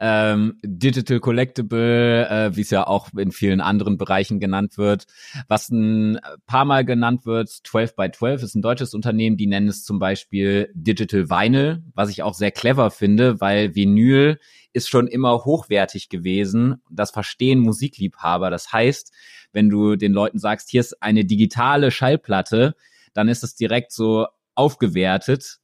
[0.00, 5.04] Ähm, Digital Collectible, äh, wie es ja auch in vielen anderen Bereichen genannt wird.
[5.46, 9.68] Was ein paar Mal genannt wird, 12 by 12 ist ein deutsches Unternehmen, die nennen
[9.68, 14.38] es zum Beispiel Digital Vinyl, was ich auch sehr clever finde, weil Vinyl
[14.72, 16.82] ist schon immer hochwertig gewesen.
[16.90, 18.48] Das verstehen Musikliebhaber.
[18.48, 19.12] Das heißt,
[19.54, 22.76] wenn du den Leuten sagst, hier ist eine digitale Schallplatte,
[23.12, 25.58] dann ist es direkt so aufgewertet.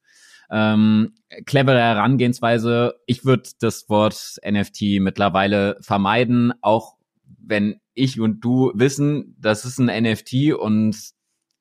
[0.50, 1.14] Ähm,
[1.46, 2.96] clevere Herangehensweise.
[3.06, 6.96] Ich würde das Wort NFT mittlerweile vermeiden, auch
[7.38, 10.96] wenn ich und du wissen, das ist ein NFT und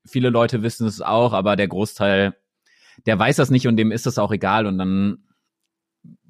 [0.08, 2.36] viele Leute wissen es auch, aber der Großteil,
[3.06, 5.24] der weiß das nicht und dem ist das auch egal und dann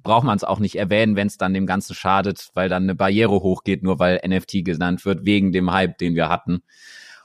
[0.02, 2.96] braucht man es auch nicht erwähnen, wenn es dann dem Ganzen schadet, weil dann eine
[2.96, 6.62] Barriere hochgeht, nur weil NFT genannt wird, wegen dem Hype, den wir hatten.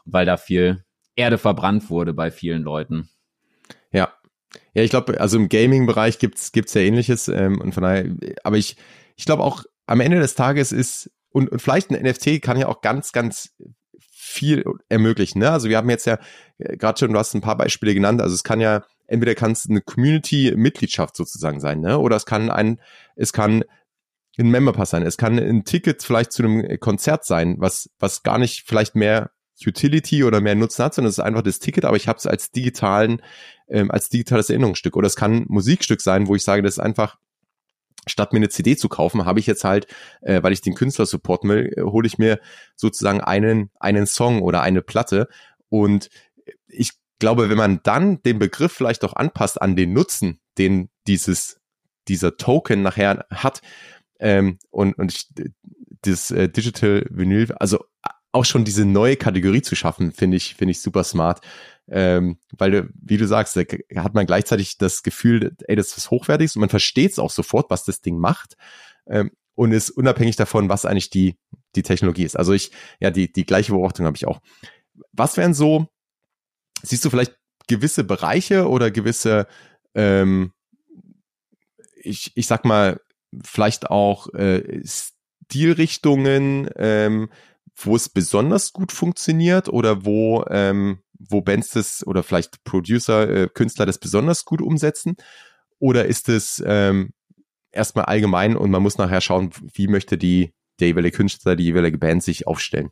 [0.05, 0.85] Weil da viel
[1.17, 3.09] Erde verbrannt wurde bei vielen Leuten.
[3.93, 4.12] Ja.
[4.73, 7.29] Ja, ich glaube, also im Gaming-Bereich gibt's gibt's ja ähnliches.
[7.29, 8.07] Ähm, und von daher,
[8.45, 8.77] aber ich,
[9.17, 12.69] ich glaube auch am Ende des Tages ist, und, und vielleicht ein NFT kann ja
[12.69, 13.57] auch ganz, ganz
[13.99, 15.40] viel ermöglichen.
[15.40, 15.51] Ne?
[15.51, 16.19] Also wir haben jetzt ja
[16.59, 19.53] äh, gerade schon, du hast ein paar Beispiele genannt, also es kann ja entweder kann
[19.53, 21.99] es eine Community-Mitgliedschaft sozusagen sein, ne?
[21.99, 22.81] Oder es kann ein,
[23.17, 23.64] es kann
[24.38, 28.38] ein Memberpass sein, es kann ein Ticket vielleicht zu einem Konzert sein, was, was gar
[28.38, 29.31] nicht vielleicht mehr
[29.64, 32.27] Utility oder mehr Nutzen hat, sondern es ist einfach das Ticket, aber ich habe es
[32.27, 33.23] als digitalen,
[33.69, 34.97] ähm, als digitales Erinnerungsstück.
[34.97, 37.19] Oder es kann ein Musikstück sein, wo ich sage, das ist einfach,
[38.07, 39.87] statt mir eine CD zu kaufen, habe ich jetzt halt,
[40.21, 42.40] äh, weil ich den Künstler supporten will, äh, hole ich mir
[42.77, 45.29] sozusagen einen, einen Song oder eine Platte.
[45.69, 46.11] Und
[46.67, 51.61] ich glaube, wenn man dann den Begriff vielleicht auch anpasst an den Nutzen, den dieses,
[52.09, 53.62] dieser Token nachher hat,
[54.21, 55.29] ähm, und, und ich,
[56.03, 57.85] das äh, Digital Vinyl, also
[58.35, 61.40] auch schon diese neue Kategorie zu schaffen, finde ich, finde ich super smart.
[61.87, 63.62] Ähm, weil wie du sagst, da
[64.03, 67.70] hat man gleichzeitig das Gefühl, ey, das ist hochwertig und man versteht es auch sofort,
[67.70, 68.57] was das Ding macht.
[69.07, 71.37] Ähm, und ist unabhängig davon, was eigentlich die,
[71.77, 72.37] die Technologie ist.
[72.37, 74.40] Also ich, ja, die, die gleiche Beobachtung habe ich auch.
[75.12, 75.88] Was wären so
[76.85, 79.47] Siehst du vielleicht gewisse Bereiche oder gewisse,
[79.94, 80.53] ähm,
[81.97, 83.01] ich, ich sag mal,
[83.42, 87.31] vielleicht auch äh, Stilrichtungen, ähm,
[87.77, 93.49] wo es besonders gut funktioniert oder wo, ähm, wo Bands das oder vielleicht Producer, äh,
[93.49, 95.17] Künstler das besonders gut umsetzen?
[95.79, 97.11] Oder ist es ähm,
[97.73, 101.99] erstmal allgemein und man muss nachher schauen, wie möchte die der jeweilige Künstler, die jeweilige
[101.99, 102.91] Band sich aufstellen?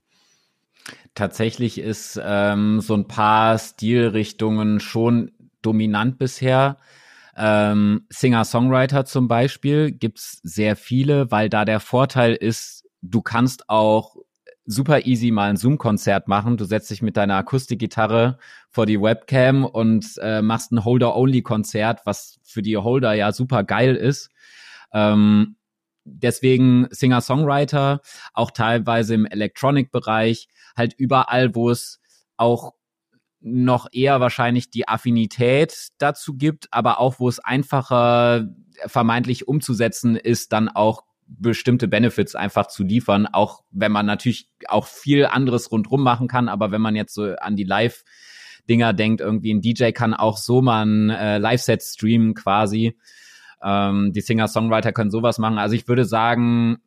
[1.14, 6.78] Tatsächlich ist ähm, so ein paar Stilrichtungen schon dominant bisher.
[7.36, 14.16] Ähm, Singer-Songwriter zum Beispiel gibt's sehr viele, weil da der Vorteil ist, du kannst auch
[14.64, 16.56] super easy mal ein Zoom-Konzert machen.
[16.56, 18.38] Du setzt dich mit deiner Akustikgitarre
[18.70, 23.96] vor die Webcam und äh, machst ein Holder-Only-Konzert, was für die Holder ja super geil
[23.96, 24.30] ist.
[24.92, 25.56] Ähm,
[26.04, 28.00] deswegen Singer-Songwriter,
[28.34, 32.00] auch teilweise im Electronic-Bereich, halt überall, wo es
[32.36, 32.72] auch
[33.40, 38.48] noch eher wahrscheinlich die Affinität dazu gibt, aber auch wo es einfacher
[38.86, 41.02] vermeintlich umzusetzen ist, dann auch
[41.38, 46.48] bestimmte Benefits einfach zu liefern, auch wenn man natürlich auch viel anderes rundrum machen kann,
[46.48, 48.04] aber wenn man jetzt so an die Live
[48.68, 52.96] Dinger denkt, irgendwie ein DJ kann auch so mal ein äh, Live-Set streamen quasi.
[53.62, 55.58] Ähm, die Singer-Songwriter können sowas machen.
[55.58, 56.78] Also ich würde sagen,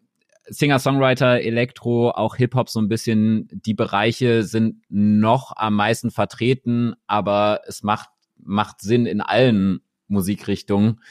[0.48, 7.62] Singer-Songwriter, Elektro, auch Hip-Hop so ein bisschen, die Bereiche sind noch am meisten vertreten, aber
[7.68, 11.02] es macht, macht Sinn in allen Musikrichtungen,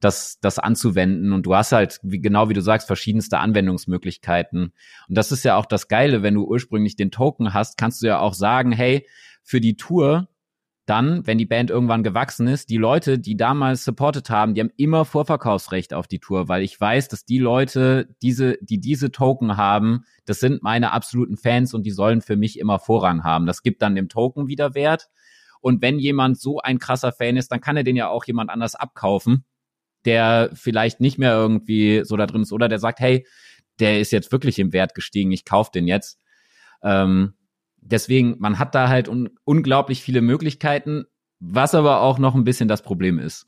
[0.00, 1.32] das, das anzuwenden.
[1.32, 4.72] Und du hast halt, wie, genau wie du sagst, verschiedenste Anwendungsmöglichkeiten.
[5.08, 8.06] Und das ist ja auch das Geile, wenn du ursprünglich den Token hast, kannst du
[8.06, 9.06] ja auch sagen, hey,
[9.42, 10.28] für die Tour
[10.86, 14.72] dann, wenn die Band irgendwann gewachsen ist, die Leute, die damals supportet haben, die haben
[14.76, 19.56] immer Vorverkaufsrecht auf die Tour, weil ich weiß, dass die Leute, diese, die diese Token
[19.56, 23.46] haben, das sind meine absoluten Fans und die sollen für mich immer Vorrang haben.
[23.46, 25.08] Das gibt dann dem Token wieder Wert.
[25.64, 28.50] Und wenn jemand so ein krasser Fan ist, dann kann er den ja auch jemand
[28.50, 29.46] anders abkaufen,
[30.04, 33.26] der vielleicht nicht mehr irgendwie so da drin ist oder der sagt, hey,
[33.78, 36.20] der ist jetzt wirklich im Wert gestiegen, ich kauf den jetzt.
[36.82, 37.32] Ähm,
[37.78, 41.06] deswegen, man hat da halt un unglaublich viele Möglichkeiten,
[41.40, 43.46] was aber auch noch ein bisschen das Problem ist.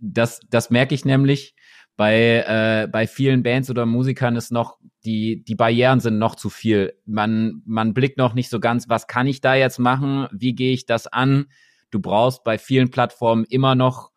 [0.00, 1.56] Das, das merke ich nämlich
[1.96, 6.50] bei, äh, bei vielen Bands oder Musikern ist noch, die, die Barrieren sind noch zu
[6.50, 6.94] viel.
[7.04, 10.28] Man, man blickt noch nicht so ganz, was kann ich da jetzt machen?
[10.32, 11.46] Wie gehe ich das an?
[11.90, 14.10] Du brauchst bei vielen Plattformen immer noch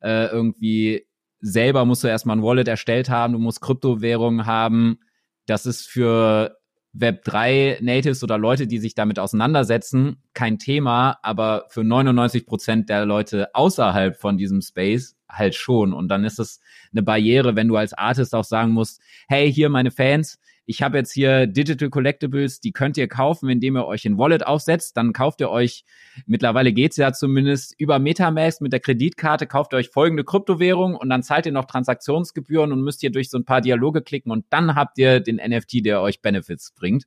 [0.00, 1.06] äh, irgendwie
[1.40, 4.98] selber musst du erstmal ein Wallet erstellt haben, du musst Kryptowährungen haben.
[5.46, 6.56] Das ist für
[6.96, 13.04] Web3 Natives oder Leute, die sich damit auseinandersetzen, kein Thema, aber für 99 Prozent der
[13.04, 15.92] Leute außerhalb von diesem Space halt schon.
[15.92, 16.60] Und dann ist es
[16.92, 20.96] eine Barriere, wenn du als Artist auch sagen musst, hey, hier meine Fans, ich habe
[20.96, 24.96] jetzt hier Digital Collectibles, die könnt ihr kaufen, indem ihr euch ein Wallet aufsetzt.
[24.96, 25.84] Dann kauft ihr euch,
[26.26, 31.10] mittlerweile geht's ja zumindest über Metamask mit der Kreditkarte, kauft ihr euch folgende Kryptowährung und
[31.10, 34.46] dann zahlt ihr noch Transaktionsgebühren und müsst ihr durch so ein paar Dialoge klicken und
[34.48, 37.04] dann habt ihr den NFT, der euch Benefits bringt.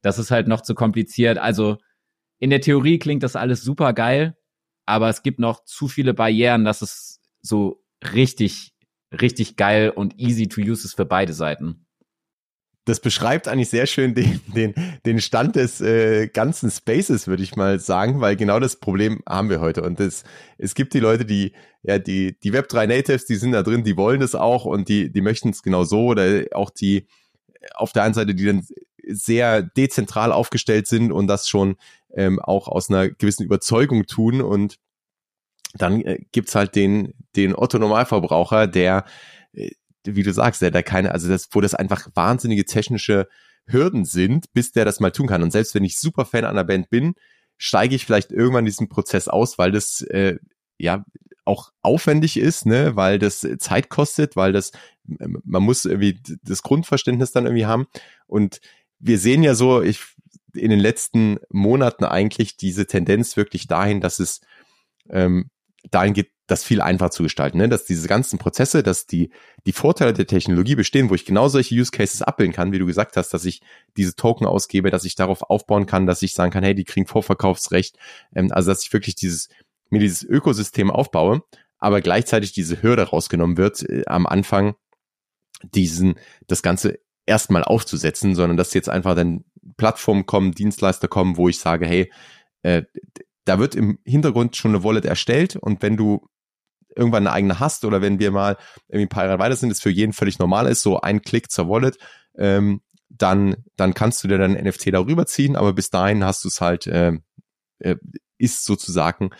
[0.00, 1.38] Das ist halt noch zu kompliziert.
[1.38, 1.78] Also
[2.38, 4.36] in der Theorie klingt das alles super geil,
[4.86, 7.82] aber es gibt noch zu viele Barrieren, dass es so
[8.14, 8.72] richtig,
[9.12, 11.86] richtig geil und easy to use ist für beide Seiten
[12.90, 14.74] das beschreibt eigentlich sehr schön den, den,
[15.04, 19.50] den Stand des äh, ganzen Spaces, würde ich mal sagen, weil genau das Problem haben
[19.50, 19.82] wir heute.
[19.82, 20.24] Und das,
[20.58, 23.96] es gibt die Leute, die, ja, die, die Web3 Natives, die sind da drin, die
[23.96, 27.06] wollen das auch und die, die möchten es genau so oder auch die
[27.74, 28.66] auf der einen Seite, die dann
[29.06, 31.76] sehr dezentral aufgestellt sind und das schon
[32.14, 34.40] ähm, auch aus einer gewissen Überzeugung tun.
[34.40, 34.76] Und
[35.74, 39.04] dann äh, gibt's halt den, den Otto Normalverbraucher, der
[39.52, 39.70] äh,
[40.04, 43.28] wie du sagst, der da keine, also das, wo das einfach wahnsinnige technische
[43.66, 45.42] Hürden sind, bis der das mal tun kann.
[45.42, 47.14] Und selbst wenn ich super Fan einer Band bin,
[47.58, 50.38] steige ich vielleicht irgendwann diesen Prozess aus, weil das äh,
[50.78, 51.04] ja
[51.44, 54.72] auch aufwendig ist, ne, weil das Zeit kostet, weil das
[55.04, 57.86] man muss irgendwie das Grundverständnis dann irgendwie haben.
[58.26, 58.60] Und
[58.98, 60.00] wir sehen ja so, ich
[60.54, 64.40] in den letzten Monaten eigentlich diese Tendenz wirklich dahin, dass es
[65.08, 65.50] ähm,
[65.90, 67.68] dahin geht, das viel einfacher zu gestalten, ne?
[67.68, 69.30] dass diese ganzen Prozesse, dass die,
[69.66, 72.86] die Vorteile der Technologie bestehen, wo ich genau solche Use Cases abbilden kann, wie du
[72.86, 73.62] gesagt hast, dass ich
[73.96, 77.06] diese Token ausgebe, dass ich darauf aufbauen kann, dass ich sagen kann, hey, die kriegen
[77.06, 77.96] Vorverkaufsrecht,
[78.34, 79.48] ähm, also dass ich wirklich dieses,
[79.90, 81.42] mir dieses Ökosystem aufbaue,
[81.78, 84.74] aber gleichzeitig diese Hürde rausgenommen wird, äh, am Anfang
[85.62, 86.14] diesen,
[86.46, 89.44] das Ganze erstmal aufzusetzen, sondern dass jetzt einfach dann
[89.76, 92.10] Plattformen kommen, Dienstleister kommen, wo ich sage, hey,
[92.62, 92.82] äh,
[93.50, 96.24] da wird im Hintergrund schon eine Wallet erstellt und wenn du
[96.94, 99.82] irgendwann eine eigene hast oder wenn wir mal irgendwie ein paar Jahre weiter sind, ist
[99.82, 101.98] für jeden völlig normal ist, so ein Klick zur Wallet,
[102.38, 106.48] ähm, dann, dann kannst du dir dein NFT darüber ziehen, aber bis dahin hast du
[106.48, 107.14] es halt, äh,
[107.80, 107.96] äh,
[108.38, 109.30] ist sozusagen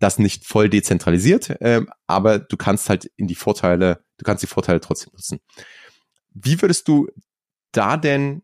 [0.00, 4.48] das nicht voll dezentralisiert, äh, aber du kannst halt in die Vorteile, du kannst die
[4.48, 5.40] Vorteile trotzdem nutzen.
[6.34, 7.08] Wie würdest du
[7.72, 8.42] da denn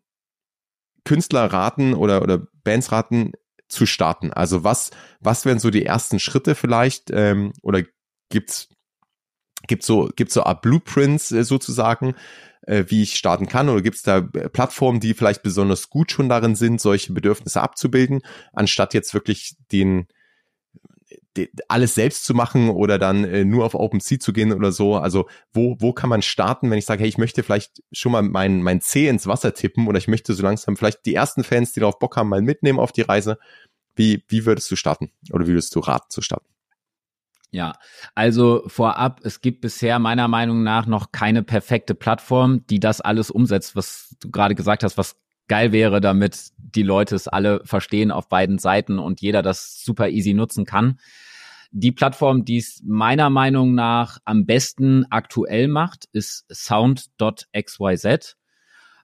[1.05, 3.33] Künstler raten oder, oder Bands raten,
[3.72, 4.32] zu starten?
[4.32, 7.82] Also was, was wären so die ersten Schritte vielleicht ähm, oder
[8.28, 8.68] gibt's
[9.66, 12.14] gibt's so gibt's so Art Blueprints äh, sozusagen,
[12.62, 16.28] äh, wie ich starten kann oder gibt's da äh, Plattformen, die vielleicht besonders gut schon
[16.28, 20.06] darin sind, solche Bedürfnisse abzubilden, anstatt jetzt wirklich den
[21.68, 24.97] alles selbst zu machen oder dann äh, nur auf OpenSea zu gehen oder so.
[24.97, 28.23] Also wo, wo kann man starten, wenn ich sage, hey, ich möchte vielleicht schon mal
[28.23, 31.73] mein, mein C ins Wasser tippen oder ich möchte so langsam vielleicht die ersten Fans,
[31.73, 33.38] die darauf Bock haben, mal mitnehmen auf die Reise.
[33.95, 36.47] Wie, wie würdest du starten oder wie würdest du raten zu starten?
[37.51, 37.75] Ja,
[38.14, 43.31] also vorab, es gibt bisher meiner Meinung nach noch keine perfekte Plattform, die das alles
[43.31, 45.16] umsetzt, was du gerade gesagt hast, was
[45.53, 50.09] geil wäre, damit die Leute es alle verstehen auf beiden Seiten und jeder das super
[50.09, 50.99] easy nutzen kann.
[51.73, 58.37] Die Plattform, die es meiner Meinung nach am besten aktuell macht, ist sound.xyz,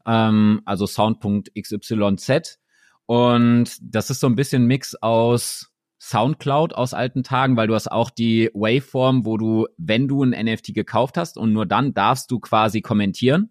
[0.07, 2.59] ähm, also sound.xyz.
[3.05, 7.93] Und das ist so ein bisschen Mix aus Soundcloud aus alten Tagen, weil du hast
[7.93, 12.31] auch die Waveform, wo du, wenn du ein NFT gekauft hast und nur dann darfst
[12.31, 13.51] du quasi kommentieren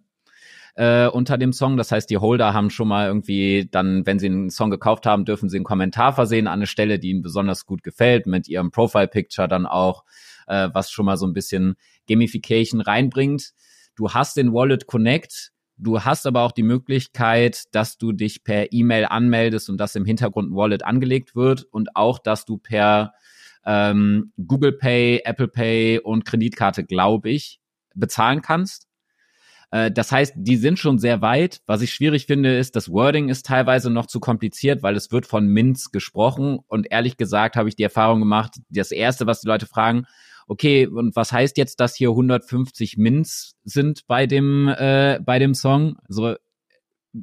[0.78, 1.76] äh, unter dem Song.
[1.76, 5.26] Das heißt, die Holder haben schon mal irgendwie dann, wenn sie einen Song gekauft haben,
[5.26, 8.72] dürfen sie einen Kommentar versehen an eine Stelle, die ihnen besonders gut gefällt, mit ihrem
[8.72, 10.06] Profile-Picture dann auch,
[10.46, 11.76] äh, was schon mal so ein bisschen
[12.08, 13.54] Gamification reinbringt.
[13.96, 18.74] Du hast den Wallet Connect, Du hast aber auch die Möglichkeit, dass du dich per
[18.74, 23.14] E-Mail anmeldest und dass im Hintergrund ein Wallet angelegt wird und auch, dass du per
[23.64, 27.60] ähm, Google Pay, Apple Pay und Kreditkarte, glaube ich,
[27.94, 28.87] bezahlen kannst.
[29.72, 31.62] Äh, das heißt, die sind schon sehr weit.
[31.66, 35.26] Was ich schwierig finde, ist, das Wording ist teilweise noch zu kompliziert, weil es wird
[35.26, 39.48] von Minz gesprochen und ehrlich gesagt habe ich die Erfahrung gemacht, das erste, was die
[39.48, 40.06] Leute fragen,
[40.48, 45.54] okay, und was heißt jetzt, dass hier 150 Mints sind bei dem, äh, bei dem
[45.54, 45.98] Song?
[46.08, 46.36] Also,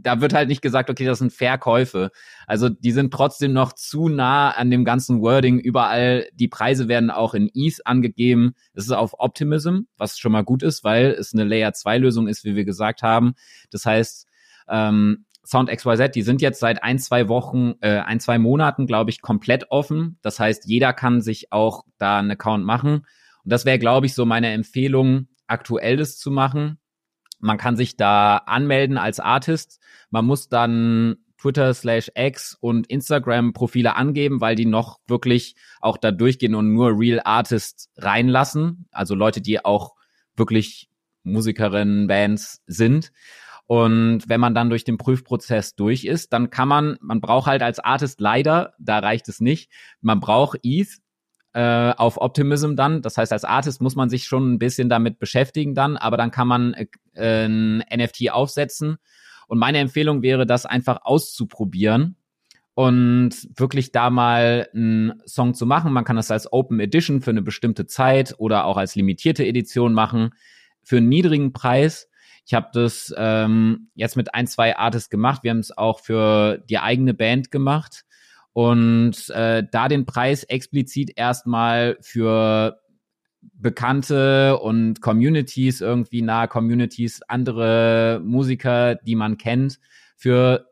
[0.03, 2.11] da wird halt nicht gesagt, okay, das sind Verkäufe.
[2.47, 5.59] Also die sind trotzdem noch zu nah an dem ganzen Wording.
[5.59, 8.55] Überall, die Preise werden auch in ETH angegeben.
[8.73, 12.29] Es ist auf Optimism, was schon mal gut ist, weil es eine Layer 2 Lösung
[12.29, 13.35] ist, wie wir gesagt haben.
[13.71, 14.27] Das heißt,
[14.69, 19.11] ähm, Sound XYZ, die sind jetzt seit ein, zwei Wochen, äh, ein, zwei Monaten, glaube
[19.11, 20.19] ich, komplett offen.
[20.23, 23.07] Das heißt, jeder kann sich auch da einen Account machen.
[23.45, 26.79] Und das wäre, glaube ich, so meine Empfehlung, aktuell das zu machen.
[27.39, 29.81] Man kann sich da anmelden als Artist.
[30.11, 35.99] Man muss dann Twitter slash X und Instagram Profile angeben, weil die noch wirklich auch
[35.99, 38.87] da durchgehen und nur Real Artists reinlassen.
[38.91, 39.95] Also Leute, die auch
[40.37, 40.89] wirklich
[41.23, 43.13] Musikerinnen, Bands sind.
[43.67, 47.63] Und wenn man dann durch den Prüfprozess durch ist, dann kann man, man braucht halt
[47.63, 49.71] als Artist leider, da reicht es nicht,
[50.01, 50.89] man braucht ETH
[51.55, 53.01] äh, auf Optimism dann.
[53.01, 56.31] Das heißt, als Artist muss man sich schon ein bisschen damit beschäftigen dann, aber dann
[56.31, 56.75] kann man
[57.15, 58.97] äh, ein NFT aufsetzen.
[59.47, 62.17] Und meine Empfehlung wäre, das einfach auszuprobieren
[62.75, 65.93] und wirklich da mal einen Song zu machen.
[65.93, 69.95] Man kann das als Open Edition für eine bestimmte Zeit oder auch als limitierte Edition
[69.95, 70.31] machen
[70.83, 72.09] für einen niedrigen Preis.
[72.47, 75.45] Ich habe das ähm, jetzt mit ein, zwei Artists gemacht.
[75.45, 78.05] Wir haben es auch für die eigene Band gemacht.
[78.55, 82.81] Und äh, da den Preis explizit erstmal für
[83.53, 89.81] bekannte und Communities, irgendwie nahe Communities, andere Musiker, die man kennt,
[90.17, 90.67] für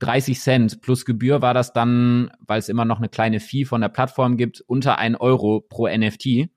[0.00, 3.80] 30 Cent plus Gebühr war das dann, weil es immer noch eine kleine Fee von
[3.80, 6.50] der Plattform gibt, unter ein Euro pro NFT.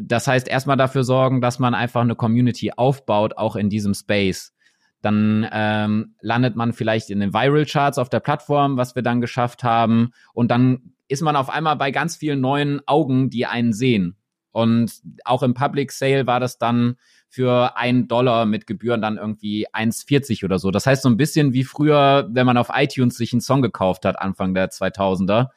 [0.00, 4.54] Das heißt, erstmal dafür sorgen, dass man einfach eine Community aufbaut, auch in diesem Space.
[5.02, 9.20] Dann ähm, landet man vielleicht in den Viral Charts auf der Plattform, was wir dann
[9.20, 10.12] geschafft haben.
[10.32, 14.16] Und dann ist man auf einmal bei ganz vielen neuen Augen, die einen sehen.
[14.52, 14.92] Und
[15.24, 16.96] auch im Public Sale war das dann
[17.28, 20.70] für einen Dollar mit Gebühren dann irgendwie 1,40 oder so.
[20.70, 24.04] Das heißt so ein bisschen wie früher, wenn man auf iTunes sich einen Song gekauft
[24.04, 25.48] hat, Anfang der 2000er.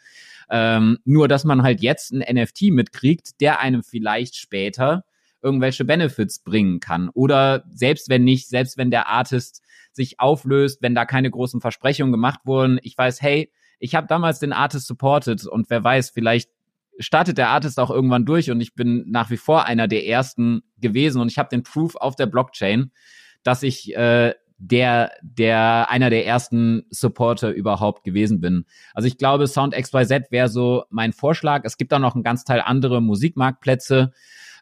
[0.49, 5.03] Ähm, nur, dass man halt jetzt ein NFT mitkriegt, der einem vielleicht später
[5.45, 7.09] irgendwelche Benefits bringen kann.
[7.09, 9.61] Oder selbst wenn nicht, selbst wenn der Artist
[9.93, 14.39] sich auflöst, wenn da keine großen Versprechungen gemacht wurden, ich weiß, hey, ich habe damals
[14.39, 16.49] den Artist supported und wer weiß, vielleicht
[16.97, 20.63] startet der Artist auch irgendwann durch und ich bin nach wie vor einer der ersten
[20.79, 22.91] gewesen und ich habe den Proof auf der Blockchain,
[23.43, 28.65] dass ich äh, der, der einer der ersten Supporter überhaupt gewesen bin.
[28.93, 31.63] Also ich glaube, Sound XYZ wäre so mein Vorschlag.
[31.65, 34.13] Es gibt auch noch einen ganz Teil andere Musikmarktplätze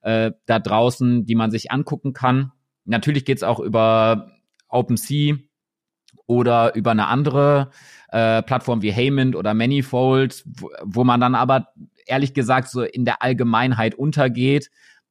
[0.04, 2.52] äh, da draußen, die man sich angucken kann.
[2.86, 4.32] Natürlich geht's auch über
[4.70, 5.36] OpenSea
[6.26, 7.72] oder über eine andere
[8.10, 11.70] äh, Plattform wie Haymond oder Manifold, wo, wo man dann aber
[12.06, 14.70] ehrlich gesagt so in der Allgemeinheit untergeht.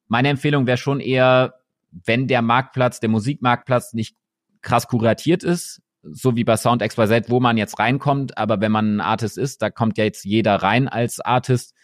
[0.08, 1.54] Meine Empfehlung wäre schon eher,
[1.90, 4.16] wenn der Marktplatz, der Musikmarktplatz nicht
[4.60, 8.96] krass kuratiert ist, so wie bei Sound XYZ, wo man jetzt reinkommt, aber wenn man
[8.96, 11.74] ein Artist ist, da kommt ja jetzt jeder rein als Artist,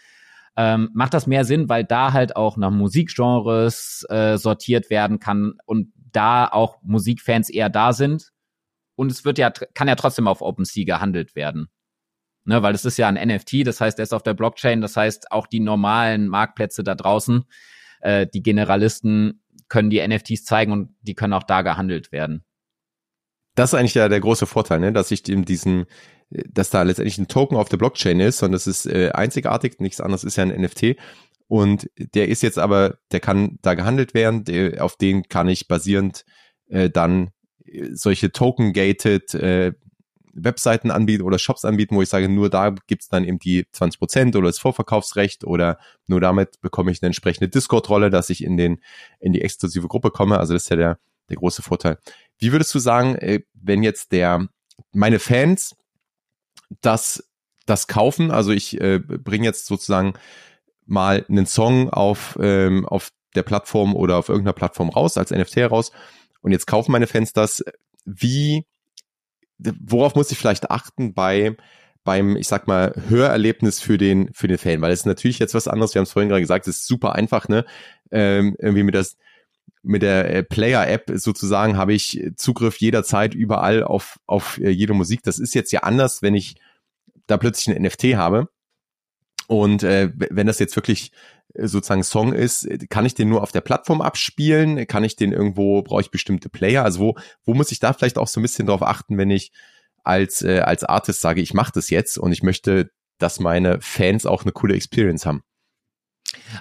[0.56, 5.54] ähm, macht das mehr Sinn, weil da halt auch nach Musikgenres äh, sortiert werden kann
[5.64, 8.30] und da auch Musikfans eher da sind.
[8.96, 11.68] Und es wird ja, kann ja trotzdem auf OpenSea gehandelt werden.
[12.44, 14.96] Ne, weil es ist ja ein NFT, das heißt, er ist auf der Blockchain, das
[14.96, 17.44] heißt, auch die normalen Marktplätze da draußen,
[18.00, 22.44] äh, die Generalisten können die NFTs zeigen und die können auch da gehandelt werden.
[23.54, 24.92] Das ist eigentlich ja der große Vorteil, ne?
[24.92, 25.86] dass ich in diesem,
[26.30, 30.00] dass da letztendlich ein Token auf der Blockchain ist und das ist äh, einzigartig, nichts
[30.00, 30.96] anderes ist ja ein NFT.
[31.46, 35.66] Und der ist jetzt aber, der kann da gehandelt werden, der, auf den kann ich
[35.66, 36.26] basierend
[36.68, 37.30] äh, dann
[37.64, 39.72] äh, solche Token-gated äh,
[40.34, 43.98] Webseiten anbieten oder Shops anbieten, wo ich sage, nur da gibt's dann eben die 20
[43.98, 48.56] Prozent oder das Vorverkaufsrecht oder nur damit bekomme ich eine entsprechende Discord-Rolle, dass ich in
[48.56, 48.80] den
[49.18, 50.38] in die exklusive Gruppe komme.
[50.38, 50.98] Also das ist ja der
[51.28, 51.98] der große Vorteil.
[52.38, 54.48] Wie würdest du sagen, äh, wenn jetzt der
[54.92, 55.74] meine Fans
[56.80, 57.24] das
[57.66, 58.30] das kaufen?
[58.30, 60.14] Also ich äh, bringe jetzt sozusagen
[60.86, 65.56] mal einen Song auf ähm, auf der Plattform oder auf irgendeiner Plattform raus als NFT
[65.56, 65.92] heraus
[66.40, 67.64] und jetzt kaufen meine Fans das.
[68.04, 68.64] Wie
[69.58, 71.56] worauf muss ich vielleicht achten bei
[72.04, 75.52] beim, ich sag mal, Hörerlebnis für den, für den Fan, weil es ist natürlich jetzt
[75.52, 77.66] was anderes, wir haben es vorhin gerade gesagt, es ist super einfach, ne?
[78.10, 79.18] Ähm, irgendwie mit das,
[79.82, 85.22] mit der äh, Player-App sozusagen habe ich Zugriff jederzeit überall auf, auf äh, jede Musik.
[85.22, 86.56] Das ist jetzt ja anders, wenn ich
[87.26, 88.48] da plötzlich ein NFT habe.
[89.46, 91.12] Und äh, wenn das jetzt wirklich
[91.54, 94.86] äh, sozusagen Song ist, kann ich den nur auf der Plattform abspielen?
[94.86, 96.84] Kann ich den irgendwo, brauche ich bestimmte Player?
[96.84, 97.14] Also wo,
[97.44, 99.52] wo muss ich da vielleicht auch so ein bisschen drauf achten, wenn ich
[100.04, 104.26] als, äh, als Artist sage, ich mache das jetzt und ich möchte, dass meine Fans
[104.26, 105.42] auch eine coole Experience haben?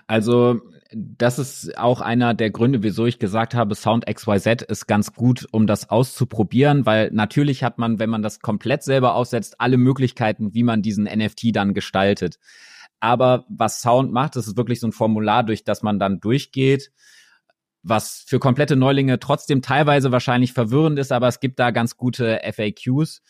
[0.07, 0.61] Also
[0.93, 5.47] das ist auch einer der Gründe, wieso ich gesagt habe, Sound XYZ ist ganz gut,
[5.51, 10.53] um das auszuprobieren, weil natürlich hat man, wenn man das komplett selber aufsetzt, alle Möglichkeiten,
[10.53, 12.39] wie man diesen NFT dann gestaltet.
[12.99, 16.91] Aber was Sound macht, das ist wirklich so ein Formular, durch das man dann durchgeht,
[17.83, 22.41] was für komplette Neulinge trotzdem teilweise wahrscheinlich verwirrend ist, aber es gibt da ganz gute
[22.43, 23.21] FAQs.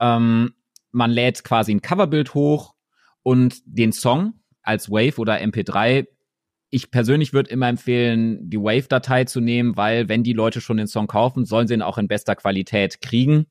[0.00, 0.54] Ähm,
[0.90, 2.74] man lädt quasi ein Coverbild hoch
[3.22, 6.06] und den Song als Wave oder MP3.
[6.74, 10.88] Ich persönlich würde immer empfehlen, die Wave-Datei zu nehmen, weil wenn die Leute schon den
[10.88, 13.46] Song kaufen, sollen sie ihn auch in bester Qualität kriegen.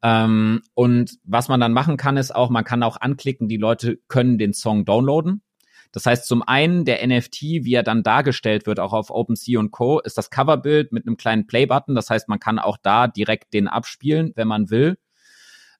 [0.00, 3.98] Ähm, und was man dann machen kann, ist auch, man kann auch anklicken, die Leute
[4.06, 5.42] können den Song downloaden.
[5.90, 9.72] Das heißt, zum einen der NFT, wie er dann dargestellt wird, auch auf OpenSea und
[9.72, 11.96] Co., ist das Coverbild mit einem kleinen Play-Button.
[11.96, 14.98] Das heißt, man kann auch da direkt den abspielen, wenn man will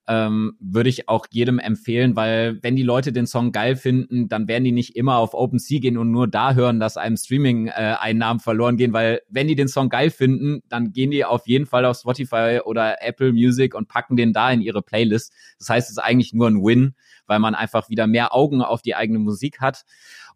[0.07, 4.47] ähm, würde ich auch jedem empfehlen, weil wenn die Leute den Song geil finden, dann
[4.47, 8.75] werden die nicht immer auf OpenSea gehen und nur da hören, dass einem Streaming-Einnahmen verloren
[8.75, 11.97] gehen, weil wenn die den Song geil finden, dann gehen die auf jeden Fall auf
[11.97, 15.33] Spotify oder Apple Music und packen den da in ihre Playlist.
[15.59, 16.95] Das heißt, es ist eigentlich nur ein Win,
[17.25, 19.83] weil man einfach wieder mehr Augen auf die eigene Musik hat.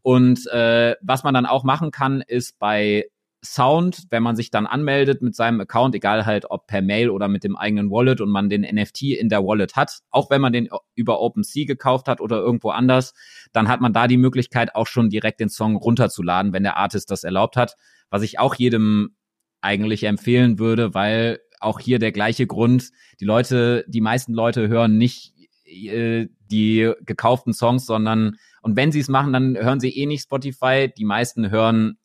[0.01, 3.07] Und äh, was man dann auch machen kann, ist bei
[3.43, 7.27] Sound, wenn man sich dann anmeldet mit seinem Account, egal halt ob per Mail oder
[7.27, 10.53] mit dem eigenen Wallet und man den NFT in der Wallet hat, auch wenn man
[10.53, 13.13] den über OpenSea gekauft hat oder irgendwo anders,
[13.53, 17.11] dann hat man da die Möglichkeit auch schon direkt den Song runterzuladen, wenn der Artist
[17.11, 17.75] das erlaubt hat,
[18.09, 19.15] was ich auch jedem
[19.61, 24.97] eigentlich empfehlen würde, weil auch hier der gleiche Grund, die Leute, die meisten Leute hören
[24.97, 25.33] nicht
[25.65, 30.23] äh, die gekauften Songs, sondern und wenn sie es machen, dann hören sie eh nicht
[30.23, 30.91] Spotify.
[30.97, 31.97] Die meisten hören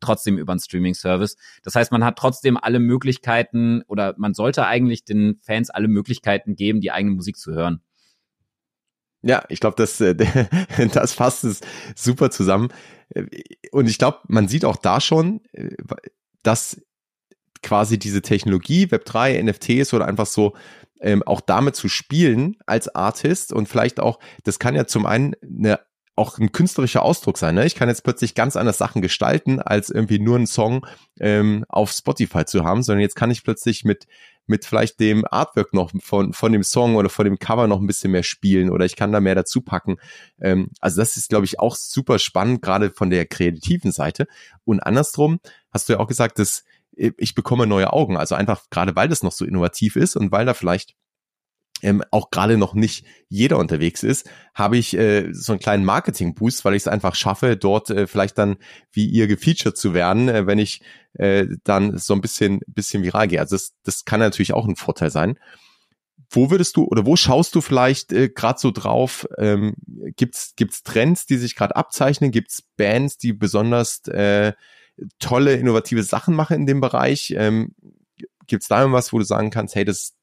[0.00, 1.36] trotzdem über einen Streaming-Service.
[1.62, 6.56] Das heißt, man hat trotzdem alle Möglichkeiten oder man sollte eigentlich den Fans alle Möglichkeiten
[6.56, 7.82] geben, die eigene Musik zu hören.
[9.22, 10.14] Ja, ich glaube, das, äh,
[10.92, 11.60] das fasst es
[11.94, 12.68] super zusammen.
[13.70, 15.76] Und ich glaube, man sieht auch da schon, äh,
[16.42, 16.80] dass
[17.62, 20.56] quasi diese Technologie, Web3, NFTs oder einfach so
[21.00, 25.34] ähm, auch damit zu spielen als Artist und vielleicht auch, das kann ja zum einen
[25.42, 25.80] eine
[26.20, 27.54] auch ein künstlerischer Ausdruck sein.
[27.54, 27.66] Ne?
[27.66, 30.86] Ich kann jetzt plötzlich ganz anders Sachen gestalten, als irgendwie nur einen Song
[31.18, 34.06] ähm, auf Spotify zu haben, sondern jetzt kann ich plötzlich mit
[34.46, 37.86] mit vielleicht dem Artwork noch von, von dem Song oder von dem Cover noch ein
[37.86, 39.98] bisschen mehr spielen oder ich kann da mehr dazu packen.
[40.40, 44.26] Ähm, also das ist, glaube ich, auch super spannend, gerade von der kreativen Seite.
[44.64, 45.38] Und andersrum
[45.70, 48.16] hast du ja auch gesagt, dass ich bekomme neue Augen.
[48.16, 50.96] Also einfach gerade, weil das noch so innovativ ist und weil da vielleicht
[51.82, 56.64] ähm, auch gerade noch nicht jeder unterwegs ist, habe ich äh, so einen kleinen Marketing-Boost,
[56.64, 58.56] weil ich es einfach schaffe, dort äh, vielleicht dann
[58.92, 60.82] wie ihr gefeatured zu werden, äh, wenn ich
[61.14, 63.40] äh, dann so ein bisschen, bisschen viral gehe.
[63.40, 65.38] Also das, das kann natürlich auch ein Vorteil sein.
[66.30, 69.26] Wo würdest du oder wo schaust du vielleicht äh, gerade so drauf?
[69.38, 69.74] Ähm,
[70.16, 72.30] gibt's gibt's Trends, die sich gerade abzeichnen?
[72.30, 74.52] Gibt's Bands, die besonders äh,
[75.18, 77.34] tolle, innovative Sachen machen in dem Bereich?
[77.36, 77.74] Ähm,
[78.46, 80.14] gibt's da irgendwas, wo du sagen kannst, hey, das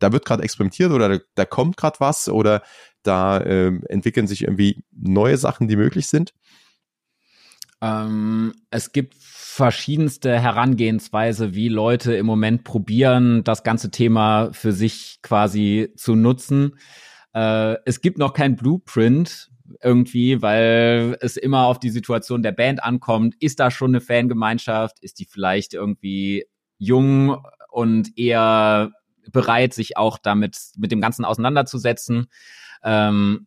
[0.00, 2.62] da wird gerade experimentiert oder da, da kommt gerade was oder
[3.02, 6.34] da ähm, entwickeln sich irgendwie neue Sachen, die möglich sind?
[7.82, 15.20] Ähm, es gibt verschiedenste Herangehensweise, wie Leute im Moment probieren, das ganze Thema für sich
[15.22, 16.78] quasi zu nutzen.
[17.32, 19.50] Äh, es gibt noch kein Blueprint
[19.82, 23.34] irgendwie, weil es immer auf die Situation der Band ankommt.
[23.40, 24.98] Ist da schon eine Fangemeinschaft?
[25.00, 26.46] Ist die vielleicht irgendwie
[26.78, 27.38] jung
[27.70, 28.92] und eher
[29.32, 32.28] bereit, sich auch damit mit dem Ganzen auseinanderzusetzen?
[32.82, 33.46] Ähm,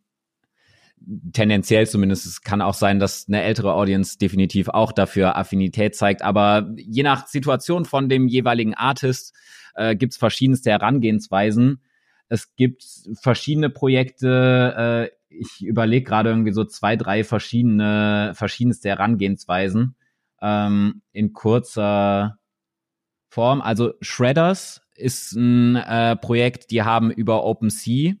[1.32, 2.26] tendenziell zumindest.
[2.26, 6.22] Es kann auch sein, dass eine ältere Audience definitiv auch dafür Affinität zeigt.
[6.22, 9.34] Aber je nach Situation von dem jeweiligen Artist
[9.74, 11.80] äh, gibt es verschiedenste Herangehensweisen.
[12.28, 12.84] Es gibt
[13.20, 15.10] verschiedene Projekte.
[15.10, 19.96] Äh, ich überlege gerade irgendwie so zwei, drei verschiedene, verschiedenste Herangehensweisen
[20.40, 22.38] ähm, in kurzer
[23.34, 23.60] Form.
[23.60, 28.14] Also Shredders ist ein äh, Projekt, die haben über OpenSea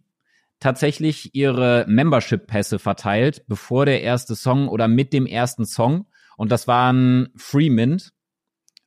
[0.58, 6.06] tatsächlich ihre Membership-Pässe verteilt, bevor der erste Song oder mit dem ersten Song.
[6.36, 8.12] Und das waren Free Mint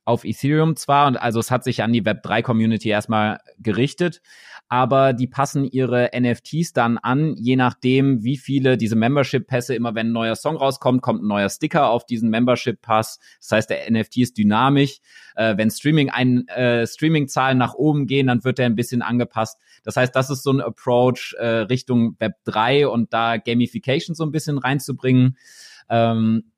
[0.04, 4.20] auf Ethereum zwar, und also es hat sich an die Web3-Community erstmal gerichtet,
[4.68, 10.08] aber die passen ihre NFTs dann an, je nachdem, wie viele diese Membership-Pässe, immer wenn
[10.08, 13.18] ein neuer Song rauskommt, kommt ein neuer Sticker auf diesen Membership-Pass.
[13.40, 14.98] Das heißt, der NFT ist dynamisch.
[15.36, 19.58] Äh, wenn Streaming ein, äh, Streaming-Zahlen nach oben gehen, dann wird er ein bisschen angepasst.
[19.84, 24.24] Das heißt, das ist so ein Approach äh, Richtung Web 3 und da Gamification so
[24.24, 25.38] ein bisschen reinzubringen.
[25.88, 26.52] Ähm,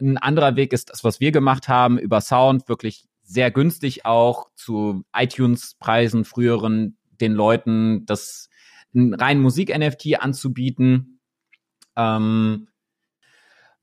[0.00, 4.46] ein anderer Weg ist das, was wir gemacht haben, über Sound, wirklich sehr günstig auch
[4.54, 8.48] zu iTunes-Preisen früheren den Leuten das
[8.94, 11.20] rein Musik-NFT anzubieten.
[11.96, 12.68] Ähm,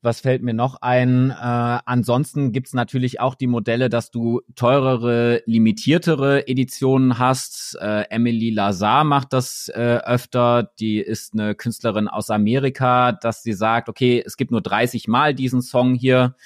[0.02, 1.30] was fällt mir noch ein?
[1.30, 7.76] Äh, ansonsten gibt's natürlich auch die Modelle, dass du teurere, limitiertere Editionen hast.
[7.80, 10.70] Äh, Emily Lazar macht das äh, öfter.
[10.78, 15.34] Die ist eine Künstlerin aus Amerika, dass sie sagt, okay, es gibt nur 30 Mal
[15.34, 16.36] diesen Song hier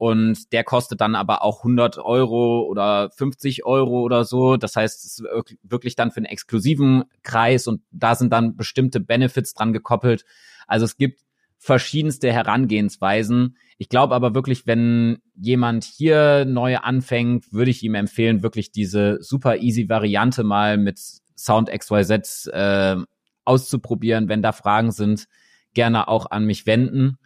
[0.00, 4.56] und der kostet dann aber auch 100 Euro oder 50 Euro oder so.
[4.56, 5.24] Das heißt, es ist
[5.62, 10.24] wirklich dann für einen exklusiven Kreis und da sind dann bestimmte Benefits dran gekoppelt.
[10.66, 11.20] Also es gibt
[11.58, 13.58] verschiedenste Herangehensweisen.
[13.76, 19.18] Ich glaube aber wirklich, wenn jemand hier neu anfängt, würde ich ihm empfehlen, wirklich diese
[19.20, 20.98] super easy Variante mal mit
[21.36, 22.96] Sound XYZ äh,
[23.44, 24.30] auszuprobieren.
[24.30, 25.26] Wenn da Fragen sind,
[25.74, 27.18] gerne auch an mich wenden.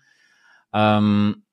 [0.73, 1.44] Ähm,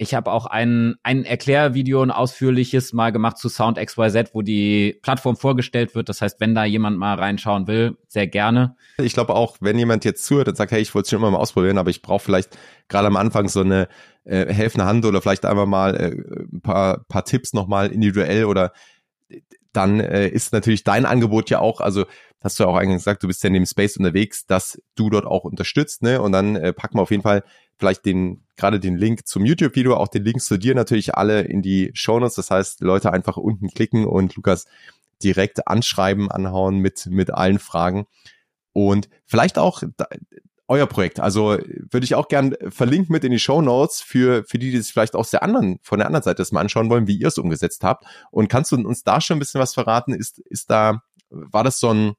[0.00, 4.98] ich habe auch ein, ein Erklärvideo, ein ausführliches mal gemacht zu Sound XYZ, wo die
[5.02, 6.08] Plattform vorgestellt wird.
[6.08, 8.76] Das heißt, wenn da jemand mal reinschauen will, sehr gerne.
[8.96, 11.30] Ich glaube auch, wenn jemand jetzt zuhört und sagt, hey, ich wollte es schon immer
[11.30, 12.56] mal ausprobieren, aber ich brauche vielleicht
[12.88, 13.88] gerade am Anfang so eine
[14.24, 18.72] äh, helfende Hand oder vielleicht einfach mal äh, ein paar, paar Tipps nochmal individuell oder
[19.74, 22.06] dann äh, ist natürlich dein Angebot ja auch, also
[22.42, 25.10] hast du ja auch eigentlich gesagt, du bist ja in dem Space unterwegs, dass du
[25.10, 26.22] dort auch unterstützt, ne?
[26.22, 27.44] Und dann äh, packen wir auf jeden Fall
[27.80, 31.62] vielleicht den, gerade den Link zum YouTube-Video, auch den Link zu dir natürlich alle in
[31.62, 32.36] die Shownotes.
[32.36, 34.66] Das heißt, Leute einfach unten klicken und Lukas
[35.22, 38.06] direkt anschreiben, anhauen mit, mit allen Fragen.
[38.72, 39.82] Und vielleicht auch
[40.68, 41.18] euer Projekt.
[41.18, 44.78] Also würde ich auch gern verlinken mit in die Show Notes für, für die, die
[44.78, 47.26] sich vielleicht aus der anderen, von der anderen Seite das mal anschauen wollen, wie ihr
[47.28, 48.04] es umgesetzt habt.
[48.30, 50.14] Und kannst du uns da schon ein bisschen was verraten?
[50.14, 52.12] Ist, ist da, war das so ein,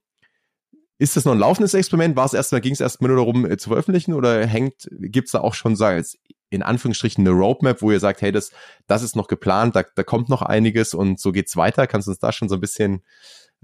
[1.02, 2.16] ist das noch ein laufendes Experiment?
[2.16, 5.32] War es erstmal, ging es erstmal nur darum äh, zu veröffentlichen oder hängt, gibt es
[5.32, 6.04] da auch schon, sagen
[6.52, 8.52] in Anführungsstrichen eine Roadmap, wo ihr sagt, hey, das,
[8.86, 11.88] das ist noch geplant, da, da kommt noch einiges und so geht's weiter.
[11.88, 13.02] Kannst du uns da schon so ein bisschen,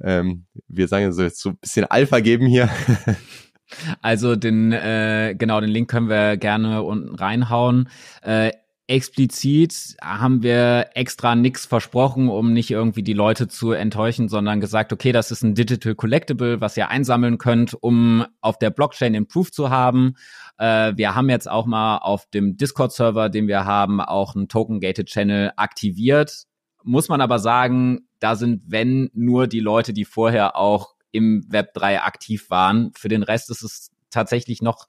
[0.01, 2.69] ähm, wir sagen so, so ein bisschen Alpha geben hier?
[4.01, 7.89] Also den äh, genau den Link können wir gerne unten reinhauen.
[8.21, 8.53] Äh,
[8.87, 14.93] explizit haben wir extra nichts versprochen, um nicht irgendwie die Leute zu enttäuschen, sondern gesagt,
[14.93, 19.27] okay, das ist ein Digital Collectible, was ihr einsammeln könnt, um auf der Blockchain den
[19.27, 20.15] Proof zu haben.
[20.57, 25.07] Äh, wir haben jetzt auch mal auf dem Discord-Server, den wir haben, auch einen Token-Gated
[25.07, 26.43] Channel aktiviert.
[26.83, 31.73] Muss man aber sagen, da sind, wenn nur die Leute, die vorher auch im Web
[31.73, 32.91] 3 aktiv waren.
[32.95, 34.87] Für den Rest ist es tatsächlich noch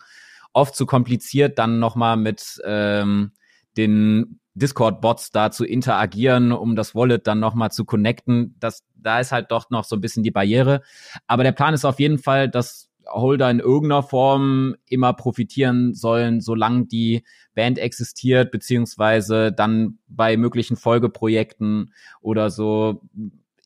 [0.52, 3.32] oft zu kompliziert, dann nochmal mit ähm,
[3.78, 8.56] den Discord-Bots da zu interagieren, um das Wallet dann nochmal zu connecten.
[8.60, 10.82] Das, da ist halt doch noch so ein bisschen die Barriere.
[11.26, 16.40] Aber der Plan ist auf jeden Fall, dass Holder in irgendeiner Form immer profitieren sollen,
[16.40, 17.24] solange die
[17.54, 23.00] Band existiert, beziehungsweise dann bei möglichen Folgeprojekten oder so.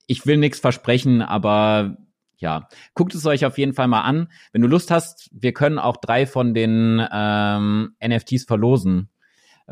[0.07, 1.97] Ich will nichts versprechen, aber
[2.37, 4.29] ja, guckt es euch auf jeden Fall mal an.
[4.53, 9.09] Wenn du Lust hast, wir können auch drei von den ähm, NFTs verlosen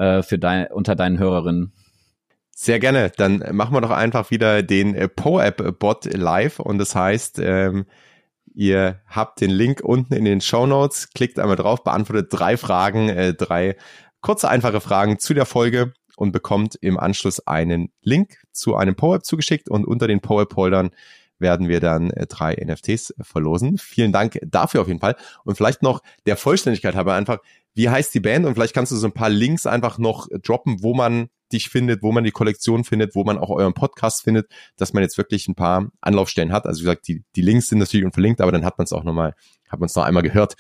[0.00, 1.72] äh, für dein, unter deinen Hörerinnen.
[2.50, 3.10] Sehr gerne.
[3.16, 7.86] Dann machen wir doch einfach wieder den äh, PoApp-Bot live und das heißt, ähm,
[8.54, 13.08] Ihr habt den Link unten in den Show Notes, klickt einmal drauf, beantwortet drei Fragen,
[13.08, 13.76] äh, drei
[14.20, 19.24] kurze, einfache Fragen zu der Folge und bekommt im Anschluss einen Link zu einem PowerApp
[19.24, 20.90] zugeschickt und unter den PowerApp-Holdern
[21.38, 23.78] werden wir dann äh, drei NFTs verlosen.
[23.78, 25.16] Vielen Dank dafür auf jeden Fall.
[25.44, 27.38] Und vielleicht noch der Vollständigkeit habe einfach,
[27.74, 28.46] wie heißt die Band?
[28.46, 32.02] Und vielleicht kannst du so ein paar Links einfach noch droppen, wo man dich findet,
[32.02, 35.48] wo man die Kollektion findet, wo man auch euren Podcast findet, dass man jetzt wirklich
[35.48, 36.66] ein paar Anlaufstellen hat.
[36.66, 39.04] Also wie gesagt, die, die Links sind natürlich unverlinkt, aber dann hat man es auch
[39.04, 39.34] nochmal,
[39.68, 40.54] hat man es noch einmal gehört.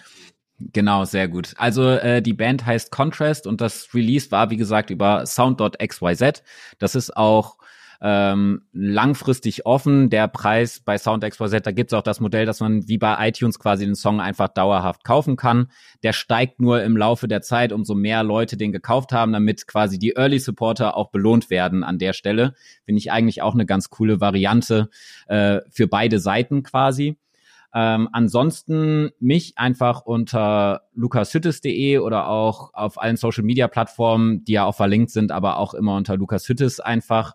[0.58, 1.54] Genau, sehr gut.
[1.56, 6.42] Also äh, die Band heißt Contrast und das Release war, wie gesagt, über Sound.xyz.
[6.78, 7.56] Das ist auch
[8.02, 10.10] ähm, langfristig offen.
[10.10, 13.28] Der Preis bei Sound XYZ, da gibt es auch das Modell, dass man wie bei
[13.28, 15.70] iTunes quasi den Song einfach dauerhaft kaufen kann.
[16.02, 19.98] Der steigt nur im Laufe der Zeit, umso mehr Leute den gekauft haben, damit quasi
[19.98, 22.54] die Early Supporter auch belohnt werden an der Stelle.
[22.84, 24.88] Finde ich eigentlich auch eine ganz coole Variante
[25.26, 27.16] äh, für beide Seiten quasi.
[27.72, 34.64] Ähm, ansonsten mich einfach unter lukashüttes.de oder auch auf allen Social Media Plattformen, die ja
[34.64, 37.34] auch verlinkt sind, aber auch immer unter lukashüttes einfach.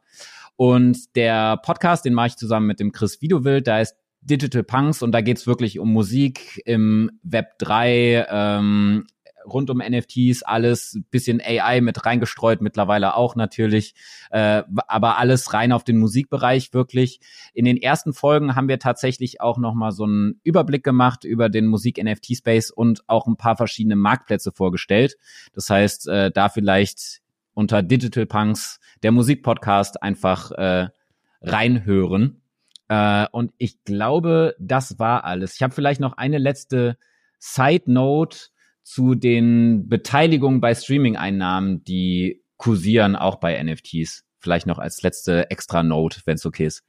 [0.56, 5.04] Und der Podcast, den mache ich zusammen mit dem Chris Videowild, da ist Digital Punks
[5.04, 9.06] und da geht's wirklich um Musik im Web 3, ähm,
[9.46, 13.94] rund um NFTs, alles bisschen AI mit reingestreut, mittlerweile auch natürlich,
[14.32, 17.20] äh, aber alles rein auf den Musikbereich wirklich.
[17.54, 21.68] In den ersten Folgen haben wir tatsächlich auch nochmal so einen Überblick gemacht über den
[21.68, 25.18] Musik-NFT-Space und auch ein paar verschiedene Marktplätze vorgestellt.
[25.54, 27.22] Das heißt, äh, da vielleicht
[27.56, 30.90] unter Digital Punks, der Musikpodcast, einfach äh,
[31.42, 32.44] reinhören.
[32.88, 35.56] Äh, und ich glaube, das war alles.
[35.56, 36.98] Ich habe vielleicht noch eine letzte
[37.40, 38.38] Side Note
[38.84, 44.26] zu den Beteiligungen bei Streaming-Einnahmen, die kursieren auch bei NFTs.
[44.38, 46.84] Vielleicht noch als letzte extra Note, wenn es okay ist.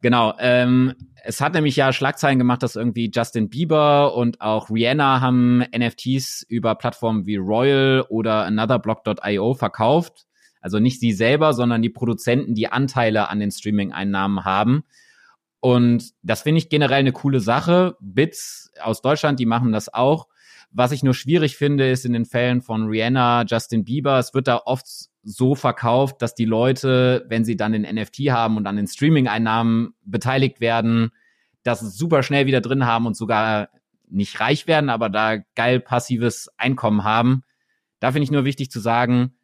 [0.00, 0.34] Genau.
[0.38, 5.64] Ähm, es hat nämlich ja Schlagzeilen gemacht, dass irgendwie Justin Bieber und auch Rihanna haben
[5.76, 10.26] NFTs über Plattformen wie Royal oder AnotherBlock.io verkauft.
[10.60, 14.84] Also nicht sie selber, sondern die Produzenten, die Anteile an den Streaming-Einnahmen haben.
[15.60, 17.96] Und das finde ich generell eine coole Sache.
[18.00, 20.28] Bits aus Deutschland, die machen das auch.
[20.70, 24.48] Was ich nur schwierig finde, ist in den Fällen von Rihanna, Justin Bieber, es wird
[24.48, 24.86] da oft
[25.22, 29.94] so verkauft, dass die Leute, wenn sie dann den NFT haben und an den Streaming-Einnahmen
[30.04, 31.10] beteiligt werden,
[31.62, 33.68] das super schnell wieder drin haben und sogar
[34.08, 37.42] nicht reich werden, aber da geil passives Einkommen haben.
[38.00, 39.34] Da finde ich nur wichtig zu sagen,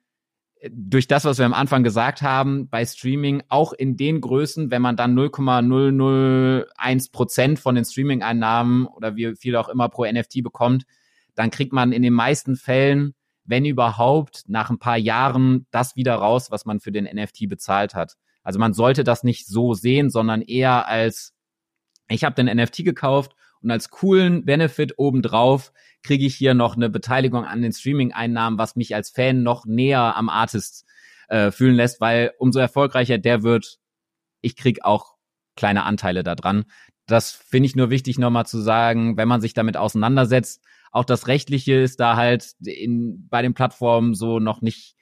[0.71, 4.81] durch das, was wir am Anfang gesagt haben, bei Streaming, auch in den Größen, wenn
[4.81, 10.85] man dann 0,001 Prozent von den Streaming-Einnahmen oder wie viel auch immer pro NFT bekommt,
[11.35, 13.15] dann kriegt man in den meisten Fällen
[13.45, 17.95] wenn überhaupt, nach ein paar Jahren das wieder raus, was man für den NFT bezahlt
[17.95, 18.17] hat.
[18.43, 21.35] Also man sollte das nicht so sehen, sondern eher als,
[22.09, 25.73] ich habe den NFT gekauft und als coolen Benefit obendrauf
[26.03, 30.17] kriege ich hier noch eine Beteiligung an den Streaming-Einnahmen, was mich als Fan noch näher
[30.17, 30.85] am Artist
[31.29, 33.79] äh, fühlen lässt, weil umso erfolgreicher der wird,
[34.43, 35.15] ich krieg auch
[35.57, 36.65] kleine Anteile da dran.
[37.07, 40.63] Das finde ich nur wichtig nochmal zu sagen, wenn man sich damit auseinandersetzt,
[40.95, 44.95] auch das Rechtliche ist da halt in, bei den Plattformen so noch nicht,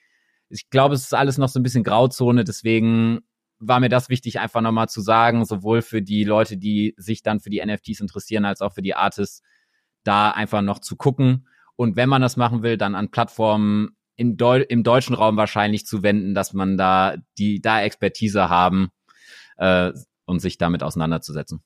[0.48, 3.20] ich glaube, es ist alles noch so ein bisschen Grauzone, deswegen
[3.58, 7.40] war mir das wichtig, einfach nochmal zu sagen, sowohl für die Leute, die sich dann
[7.40, 9.42] für die NFTs interessieren, als auch für die Artists,
[10.02, 11.46] da einfach noch zu gucken.
[11.76, 15.84] Und wenn man das machen will, dann an Plattformen im, Deu im deutschen Raum wahrscheinlich
[15.84, 18.88] zu wenden, dass man da die da Expertise haben
[19.58, 19.92] äh,
[20.24, 21.62] und sich damit auseinanderzusetzen.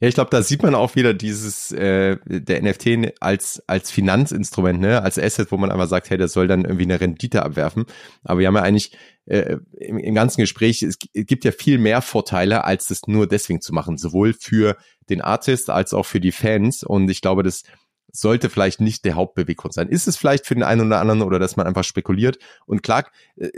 [0.00, 4.80] Ja, ich glaube, da sieht man auch wieder dieses äh, der NFT als als Finanzinstrument,
[4.80, 7.84] ne, als Asset, wo man einfach sagt, hey, das soll dann irgendwie eine Rendite abwerfen.
[8.22, 12.00] Aber wir haben ja eigentlich äh, im, im ganzen Gespräch, es gibt ja viel mehr
[12.00, 14.76] Vorteile, als das nur deswegen zu machen, sowohl für
[15.10, 16.84] den Artist als auch für die Fans.
[16.84, 17.64] Und ich glaube, das
[18.12, 19.88] sollte vielleicht nicht der Hauptbeweggrund sein.
[19.88, 22.38] Ist es vielleicht für den einen oder anderen oder dass man einfach spekuliert?
[22.66, 23.04] Und klar,
[23.36, 23.50] äh,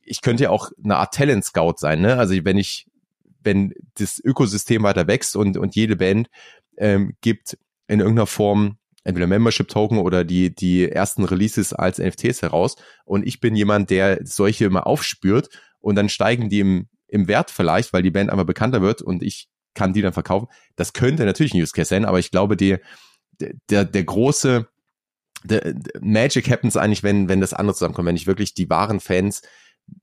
[0.00, 2.16] ich könnte ja auch eine Art Talent Scout sein, ne?
[2.16, 2.86] Also wenn ich
[3.44, 6.28] wenn das Ökosystem weiter wächst und, und jede Band
[6.76, 12.42] ähm, gibt in irgendeiner Form entweder Membership Token oder die, die ersten Releases als NFTs
[12.42, 12.76] heraus.
[13.04, 15.48] Und ich bin jemand, der solche immer aufspürt
[15.80, 19.22] und dann steigen die im, im Wert vielleicht, weil die Band einfach bekannter wird und
[19.22, 20.48] ich kann die dann verkaufen.
[20.76, 22.76] Das könnte natürlich ein Use Case sein, aber ich glaube, die,
[23.70, 24.68] der, der große
[25.44, 29.00] der, der Magic happens eigentlich, wenn, wenn das andere zusammenkommt, wenn ich wirklich die wahren
[29.00, 29.42] Fans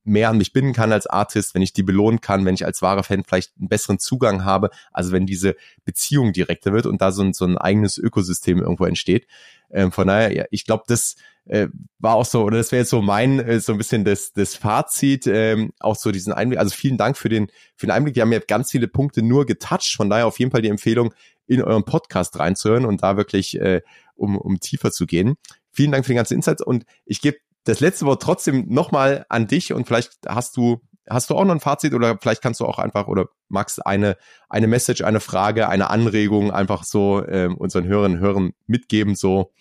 [0.04, 2.82] mehr an mich binden kann als Artist, wenn ich die belohnen kann, wenn ich als
[2.82, 7.12] wahrer Fan vielleicht einen besseren Zugang habe, also wenn diese Beziehung direkter wird und da
[7.12, 9.26] so ein, so ein eigenes Ökosystem irgendwo entsteht.
[9.70, 11.16] Ähm, von daher, ja, ich glaube, das
[11.46, 11.68] äh,
[11.98, 14.56] war auch so, oder das wäre jetzt so mein, äh, so ein bisschen das, das
[14.56, 16.58] Fazit, ähm, auch so diesen Einblick.
[16.58, 18.16] Also vielen Dank für den, für den Einblick.
[18.16, 21.14] Wir haben ja ganz viele Punkte nur getoucht, von daher auf jeden Fall die Empfehlung,
[21.46, 23.82] in euren Podcast reinzuhören und da wirklich äh,
[24.14, 25.34] um, um tiefer zu gehen.
[25.72, 29.46] Vielen Dank für den ganzen Insights und ich gebe das letzte Wort trotzdem nochmal an
[29.46, 32.66] dich und vielleicht hast du hast du auch noch ein Fazit oder vielleicht kannst du
[32.66, 34.16] auch einfach oder magst eine
[34.48, 39.52] eine Message, eine Frage, eine Anregung einfach so ähm, unseren Hörerinnen und Hörern mitgeben so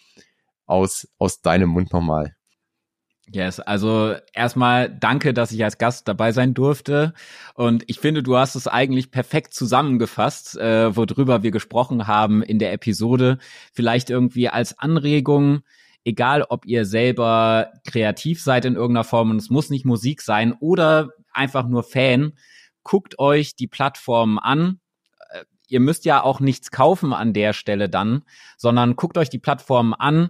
[0.65, 2.35] aus aus deinem Mund nochmal.
[3.31, 7.13] Yes, also erstmal danke, dass ich als Gast dabei sein durfte.
[7.53, 12.57] Und ich finde, du hast es eigentlich perfekt zusammengefasst, äh, worüber wir gesprochen haben in
[12.57, 13.37] der Episode.
[13.71, 15.61] Vielleicht irgendwie als Anregung,
[16.03, 20.53] egal ob ihr selber kreativ seid in irgendeiner Form und es muss nicht Musik sein
[20.59, 22.33] oder einfach nur Fan,
[22.83, 24.79] guckt euch die Plattformen an.
[25.31, 28.23] Äh, ihr müsst ja auch nichts kaufen an der Stelle dann,
[28.57, 30.29] sondern guckt euch die Plattformen an.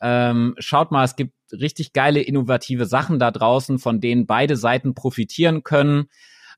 [0.00, 4.94] Ähm, schaut mal, es gibt richtig geile, innovative Sachen da draußen, von denen beide Seiten
[4.94, 6.06] profitieren können.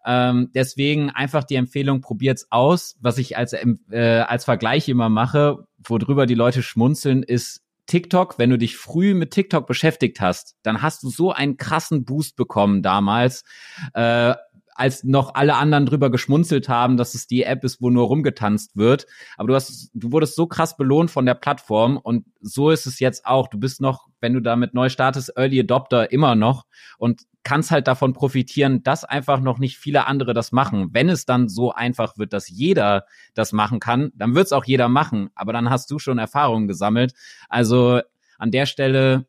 [0.05, 2.97] Ähm, deswegen einfach die Empfehlung, probiert's aus.
[3.01, 8.39] Was ich als, äh, als Vergleich immer mache, worüber die Leute schmunzeln, ist TikTok.
[8.39, 12.37] Wenn du dich früh mit TikTok beschäftigt hast, dann hast du so einen krassen Boost
[12.37, 13.45] bekommen damals.
[13.93, 14.35] Äh,
[14.75, 18.77] als noch alle anderen drüber geschmunzelt haben, dass es die App ist, wo nur rumgetanzt
[18.77, 19.07] wird.
[19.37, 22.99] Aber du hast, du wurdest so krass belohnt von der Plattform und so ist es
[22.99, 23.49] jetzt auch.
[23.49, 26.67] Du bist noch, wenn du damit neu startest, Early Adopter immer noch
[26.99, 30.91] und kannst halt davon profitieren, dass einfach noch nicht viele andere das machen.
[30.93, 33.05] Wenn es dann so einfach wird, dass jeder
[33.35, 35.31] das machen kann, dann wird es auch jeder machen.
[35.35, 37.15] Aber dann hast du schon Erfahrungen gesammelt.
[37.49, 38.01] Also
[38.39, 39.27] an der Stelle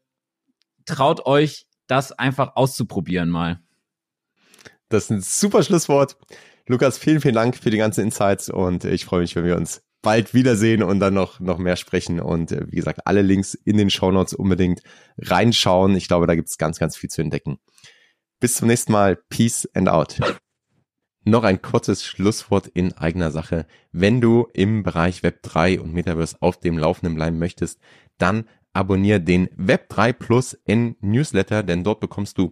[0.85, 3.59] traut euch, das einfach auszuprobieren mal.
[4.93, 6.17] Das ist ein super Schlusswort.
[6.67, 9.81] Lukas, vielen, vielen Dank für die ganzen Insights und ich freue mich, wenn wir uns
[10.03, 12.19] bald wiedersehen und dann noch, noch mehr sprechen.
[12.19, 14.81] Und äh, wie gesagt, alle Links in den Show Notes unbedingt
[15.17, 15.95] reinschauen.
[15.95, 17.57] Ich glaube, da gibt es ganz, ganz viel zu entdecken.
[18.39, 19.15] Bis zum nächsten Mal.
[19.29, 20.19] Peace and out.
[21.25, 23.65] Noch ein kurzes Schlusswort in eigener Sache.
[23.91, 27.79] Wenn du im Bereich Web 3 und Metaverse auf dem Laufenden bleiben möchtest,
[28.19, 32.51] dann abonniere den Web 3 Plus N Newsletter, denn dort bekommst du